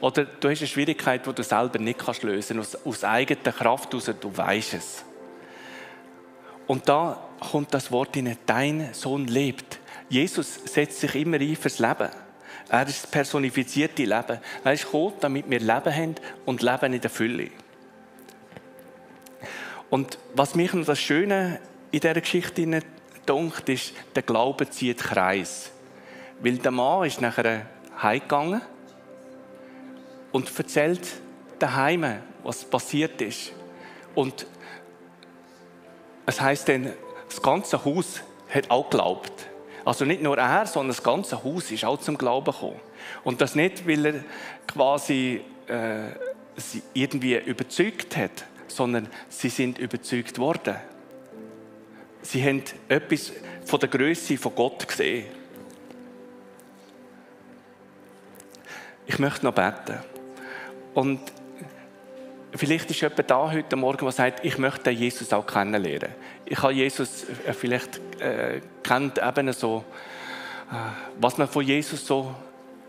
Oder 0.00 0.24
du 0.24 0.50
hast 0.50 0.60
eine 0.60 0.66
Schwierigkeit, 0.66 1.26
die 1.26 1.32
du 1.32 1.42
selber 1.42 1.78
nicht 1.78 2.22
lösen 2.22 2.56
kannst, 2.56 2.76
aus, 2.76 2.86
aus 2.86 3.04
eigener 3.04 3.52
Kraft 3.52 3.92
heraus, 3.92 4.10
du 4.20 4.36
weißt 4.36 4.74
es. 4.74 5.04
Und 6.66 6.88
da 6.88 7.22
kommt 7.40 7.72
das 7.72 7.90
Wort 7.90 8.16
in 8.16 8.36
dein 8.44 8.92
Sohn 8.92 9.26
lebt. 9.26 9.78
Jesus 10.08 10.54
setzt 10.64 11.00
sich 11.00 11.14
immer 11.14 11.40
ein 11.40 11.56
fürs 11.56 11.78
Leben. 11.78 12.10
Er 12.68 12.86
ist 12.86 13.04
das 13.04 13.10
personifizierte 13.10 14.02
Leben. 14.02 14.38
Er 14.64 14.72
ist 14.72 14.84
gekommen, 14.84 15.14
damit 15.20 15.48
wir 15.48 15.60
Leben 15.60 15.94
haben 15.94 16.14
und 16.44 16.62
Leben 16.62 16.92
in 16.92 17.00
der 17.00 17.10
Fülle. 17.10 17.50
Und 19.88 20.18
was 20.34 20.54
mich 20.54 20.72
noch 20.72 20.84
das 20.84 20.98
Schöne 20.98 21.60
in 21.92 22.00
dieser 22.00 22.20
Geschichte 22.20 22.82
dunkt, 23.24 23.68
ist, 23.68 23.92
der 24.14 24.22
Glaube 24.22 24.68
zieht 24.68 24.98
Kreis. 24.98 25.70
Weil 26.40 26.58
der 26.58 26.72
Mann 26.72 27.06
ist 27.06 27.20
nachher 27.20 27.66
heimgegangen 28.02 28.60
und 30.32 30.58
erzählt 30.58 31.08
daheim, 31.58 32.20
was 32.42 32.64
passiert 32.64 33.22
ist. 33.22 33.52
Und 34.14 34.46
es 36.26 36.40
heißt 36.40 36.68
dann, 36.68 36.92
das 37.28 37.40
ganze 37.40 37.84
Haus 37.84 38.22
hat 38.52 38.70
auch 38.70 38.90
geglaubt. 38.90 39.32
Also 39.86 40.04
nicht 40.04 40.20
nur 40.20 40.36
er, 40.36 40.66
sondern 40.66 40.88
das 40.88 41.02
ganze 41.02 41.44
Haus 41.44 41.70
ist 41.70 41.84
auch 41.84 42.00
zum 42.00 42.18
Glauben 42.18 42.50
gekommen. 42.50 42.80
Und 43.22 43.40
das 43.40 43.54
nicht, 43.54 43.86
weil 43.86 44.06
er 44.06 44.14
quasi 44.66 45.40
äh, 45.68 46.08
sie 46.56 46.82
irgendwie 46.92 47.36
überzeugt 47.36 48.16
hat, 48.16 48.46
sondern 48.66 49.06
sie 49.28 49.48
sind 49.48 49.78
überzeugt 49.78 50.40
worden. 50.40 50.74
Sie 52.20 52.42
haben 52.42 52.64
etwas 52.88 53.30
von 53.64 53.78
der 53.78 53.88
Größe 53.88 54.36
von 54.36 54.56
Gott 54.56 54.88
gesehen. 54.88 55.26
Ich 59.06 59.20
möchte 59.20 59.44
noch 59.44 59.54
beten. 59.54 60.00
Und 60.94 61.20
vielleicht 62.58 62.90
ist 62.90 63.00
jemand 63.00 63.30
da 63.30 63.50
heute 63.50 63.76
Morgen, 63.76 64.04
der 64.04 64.12
sagt, 64.12 64.44
ich 64.44 64.58
möchte 64.58 64.90
Jesus 64.90 65.32
auch 65.32 65.46
kennenlernen. 65.46 66.14
Ich 66.44 66.62
habe 66.62 66.72
Jesus 66.72 67.24
äh, 67.46 67.52
vielleicht 67.52 67.98
äh, 68.20 68.60
kennt 68.82 69.18
eben 69.18 69.52
so, 69.52 69.84
äh, 70.70 70.74
was 71.20 71.38
man 71.38 71.48
von 71.48 71.64
Jesus 71.64 72.06
so, 72.06 72.34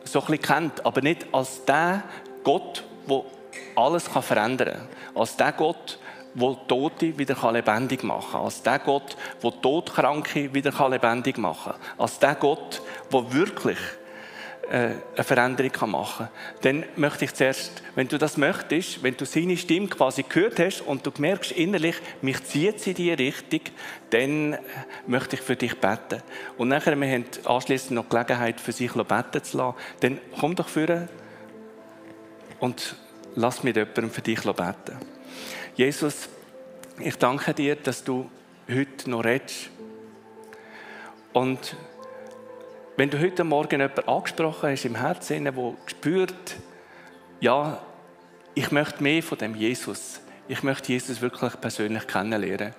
so 0.04 0.20
ein 0.20 0.26
bisschen 0.26 0.42
kennt, 0.42 0.86
aber 0.86 1.02
nicht 1.02 1.26
als 1.32 1.66
der 1.66 2.04
Gott, 2.44 2.84
der 3.10 3.24
alles 3.76 4.12
kann 4.12 4.24
verändern 4.24 4.74
kann. 4.74 4.88
Als 5.16 5.36
der 5.36 5.52
Gott, 5.52 6.00
der 6.34 6.58
Tote 6.68 7.18
wieder 7.18 7.52
lebendig 7.52 8.04
machen 8.04 8.32
kann. 8.32 8.42
Als 8.42 8.62
der 8.62 8.80
Gott, 8.80 9.18
der 9.42 9.62
Todkranke 9.62 10.54
wieder 10.54 10.90
lebendig 10.90 11.38
machen 11.38 11.74
kann. 11.74 11.82
Als 11.98 12.20
der 12.20 12.36
Gott, 12.36 12.82
der 13.12 13.34
wirklich 13.34 13.80
eine 14.70 15.24
Veränderung 15.24 15.92
machen 15.92 16.28
kann. 16.28 16.62
Dann 16.62 16.84
möchte 16.96 17.26
ich 17.26 17.34
zuerst, 17.34 17.84
wenn 17.96 18.08
du 18.08 18.18
das 18.18 18.38
möchtest, 18.38 19.02
wenn 19.02 19.16
du 19.16 19.26
seine 19.26 19.56
Stimme 19.56 19.88
quasi 19.88 20.24
gehört 20.24 20.60
hast 20.60 20.82
und 20.82 21.06
du 21.06 21.12
merkst 21.18 21.52
innerlich, 21.54 21.96
mich 22.22 22.44
zieht 22.44 22.82
sie 22.82 22.92
in 22.92 22.96
die 22.96 23.14
Richtung, 23.14 23.62
dann 24.10 24.58
möchte 25.06 25.38
ich 25.38 25.42
für 25.42 25.56
dich 25.56 25.80
beten. 25.80 26.22
Und 26.58 26.68
nachher, 26.68 27.00
wir 27.00 27.10
haben 27.10 27.26
anschließend 27.46 27.92
noch 27.92 28.10
Gelegenheit, 28.10 28.60
für 28.60 28.74
sich 28.74 28.92
beten 28.92 29.44
zu 29.44 29.58
lassen. 29.58 29.78
Dann 30.02 30.20
komm 30.40 30.56
doch 30.56 30.68
vor 30.68 31.08
und 32.60 32.96
lass 33.36 33.64
mit 33.64 33.76
jemandem 33.76 34.12
für 34.12 34.22
dich 34.22 34.42
beten. 34.42 34.98
Jesus, 35.76 36.28
ich 37.00 37.16
danke 37.18 37.54
dir, 37.54 37.76
dass 37.76 38.04
du 38.04 38.30
heute 38.70 39.10
noch 39.10 39.24
redest. 39.24 39.70
Und 41.34 41.76
wenn 42.98 43.12
du 43.12 43.20
heute 43.20 43.44
Morgen 43.44 43.80
jemanden 43.80 44.10
angesprochen 44.10 44.72
hast 44.72 44.84
im 44.86 44.96
Herzen, 44.96 45.44
der 45.44 45.54
spürt, 45.86 46.56
ja, 47.40 47.80
ich 48.56 48.72
möchte 48.72 49.04
mehr 49.04 49.22
von 49.22 49.38
dem 49.38 49.54
Jesus. 49.54 50.20
Ich 50.48 50.64
möchte 50.64 50.92
Jesus 50.92 51.22
wirklich 51.22 51.62
persönlich 51.62 52.08
kennenlernen. 52.08 52.74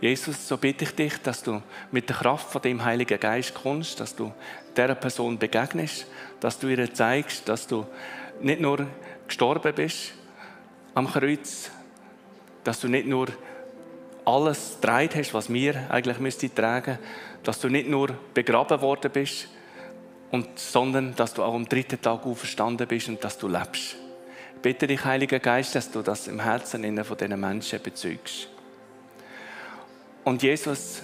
Jesus, 0.00 0.48
so 0.48 0.56
bitte 0.56 0.82
ich 0.82 0.96
dich, 0.96 1.16
dass 1.22 1.44
du 1.44 1.62
mit 1.92 2.08
der 2.08 2.16
Kraft 2.16 2.50
von 2.50 2.60
dem 2.60 2.84
Heiligen 2.84 3.20
Geist 3.20 3.54
kommst, 3.54 4.00
dass 4.00 4.16
du 4.16 4.32
dieser 4.76 4.96
Person 4.96 5.38
begegnest, 5.38 6.06
dass 6.40 6.58
du 6.58 6.66
ihr 6.66 6.92
zeigst, 6.92 7.48
dass 7.48 7.68
du 7.68 7.86
nicht 8.40 8.60
nur 8.60 8.84
gestorben 9.28 9.72
bist 9.76 10.12
am 10.92 11.06
Kreuz, 11.06 11.70
dass 12.64 12.80
du 12.80 12.88
nicht 12.88 13.06
nur 13.06 13.28
alles 14.24 14.78
getragen 14.80 15.10
hast, 15.14 15.34
was 15.34 15.52
wir 15.52 15.88
eigentlich 15.88 16.18
müssten 16.18 16.52
tragen, 16.52 16.98
dass 17.42 17.60
du 17.60 17.68
nicht 17.68 17.88
nur 17.88 18.08
begraben 18.34 18.80
worden 18.80 19.10
bist, 19.12 19.48
und, 20.32 20.58
sondern 20.58 21.14
dass 21.14 21.34
du 21.34 21.42
auch 21.42 21.54
am 21.54 21.68
dritten 21.68 22.00
Tag 22.00 22.24
auferstanden 22.24 22.88
bist 22.88 23.08
und 23.08 23.22
dass 23.22 23.38
du 23.38 23.48
lebst. 23.48 23.96
Ich 24.56 24.62
bitte 24.62 24.86
dich, 24.86 25.04
Heiliger 25.04 25.38
Geist, 25.38 25.74
dass 25.74 25.90
du 25.90 26.00
das 26.02 26.26
im 26.26 26.40
Herzen 26.40 27.04
von 27.04 27.16
diesen 27.16 27.38
Menschen 27.38 27.82
bezeugst. 27.82 28.48
Und 30.24 30.42
Jesus, 30.42 31.02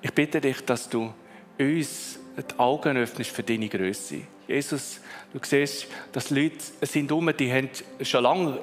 ich 0.00 0.12
bitte 0.12 0.40
dich, 0.40 0.64
dass 0.64 0.88
du 0.88 1.12
uns 1.58 2.18
die 2.36 2.58
Augen 2.58 2.96
öffnest 2.96 3.30
für 3.30 3.42
deine 3.42 3.68
Größe. 3.68 4.20
Jesus, 4.46 5.00
du 5.32 5.40
siehst, 5.42 5.88
dass 6.12 6.30
Leute 6.30 6.58
sind 6.82 7.10
um, 7.10 7.34
die 7.36 7.52
haben 7.52 7.70
schon 8.02 8.22
lange 8.22 8.60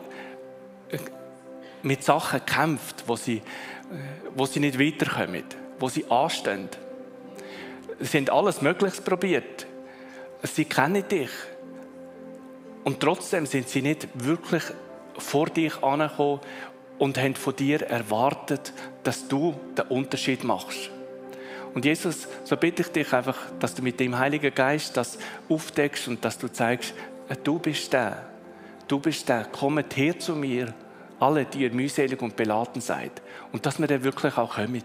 mit 1.81 2.03
Sachen 2.03 2.39
gekämpft, 2.39 3.03
wo 3.05 3.17
sie, 3.17 3.41
wo 4.35 4.45
sie 4.45 4.61
nicht 4.61 4.79
weiterkommen, 4.79 5.43
wo 5.79 5.89
sie 5.89 6.05
anstehen. 6.09 6.69
Sie 7.99 8.17
haben 8.17 8.29
alles 8.29 8.61
Mögliche 8.61 9.01
probiert. 9.01 9.65
Sie 10.43 10.65
kennen 10.65 11.07
dich. 11.07 11.29
Und 12.83 12.99
trotzdem 12.99 13.45
sind 13.45 13.69
sie 13.69 13.81
nicht 13.81 14.07
wirklich 14.13 14.63
vor 15.17 15.47
dich 15.47 15.81
angekommen 15.83 16.41
und 16.99 17.17
haben 17.17 17.35
von 17.35 17.55
dir 17.55 17.81
erwartet, 17.81 18.73
dass 19.03 19.27
du 19.27 19.55
den 19.77 19.87
Unterschied 19.87 20.43
machst. 20.43 20.89
Und 21.73 21.85
Jesus, 21.85 22.27
so 22.43 22.55
bitte 22.55 22.83
ich 22.83 22.89
dich 22.89 23.13
einfach, 23.13 23.37
dass 23.59 23.73
du 23.73 23.81
mit 23.81 23.99
dem 23.99 24.17
Heiligen 24.17 24.53
Geist 24.53 24.95
das 24.95 25.17
aufdeckst 25.49 26.07
und 26.07 26.23
dass 26.23 26.37
du 26.37 26.47
zeigst, 26.47 26.93
du 27.43 27.57
bist 27.57 27.93
der. 27.93 28.23
Du 28.87 28.99
bist 28.99 29.27
der. 29.27 29.45
Kommt 29.45 29.95
her 29.95 30.19
zu 30.19 30.35
mir, 30.35 30.73
alle, 31.19 31.45
die 31.45 31.59
ihr 31.59 31.71
mühselig 31.71 32.21
und 32.21 32.35
beladen 32.35 32.81
seid. 32.81 33.21
Und 33.51 33.65
dass 33.65 33.79
wir 33.79 33.87
dann 33.87 34.03
wirklich 34.03 34.37
auch 34.37 34.55
kommen. 34.55 34.83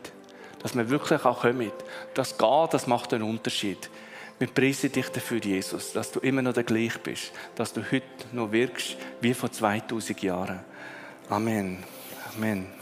Dass 0.63 0.77
wir 0.77 0.89
wirklich 0.91 1.25
auch 1.25 1.43
kommen. 1.43 1.73
Das 2.15 2.37
Gehen, 2.37 2.69
das 2.71 2.87
macht 2.87 3.13
einen 3.15 3.25
Unterschied. 3.25 3.91
Wir 4.39 4.49
preisen 4.49 4.93
dich 4.93 5.09
dafür, 5.09 5.41
Jesus, 5.41 5.93
dass 5.93 6.13
du 6.13 6.21
immer 6.21 6.43
noch 6.43 6.53
der 6.53 6.63
gleich 6.63 6.97
bist, 7.01 7.33
dass 7.57 7.73
du 7.73 7.83
heute 7.83 8.05
noch 8.33 8.53
wirkst 8.53 8.97
wie 9.21 9.35
vor 9.35 9.51
2000 9.51 10.23
Jahren. 10.23 10.61
Amen. 11.29 11.83
Amen. 12.37 12.78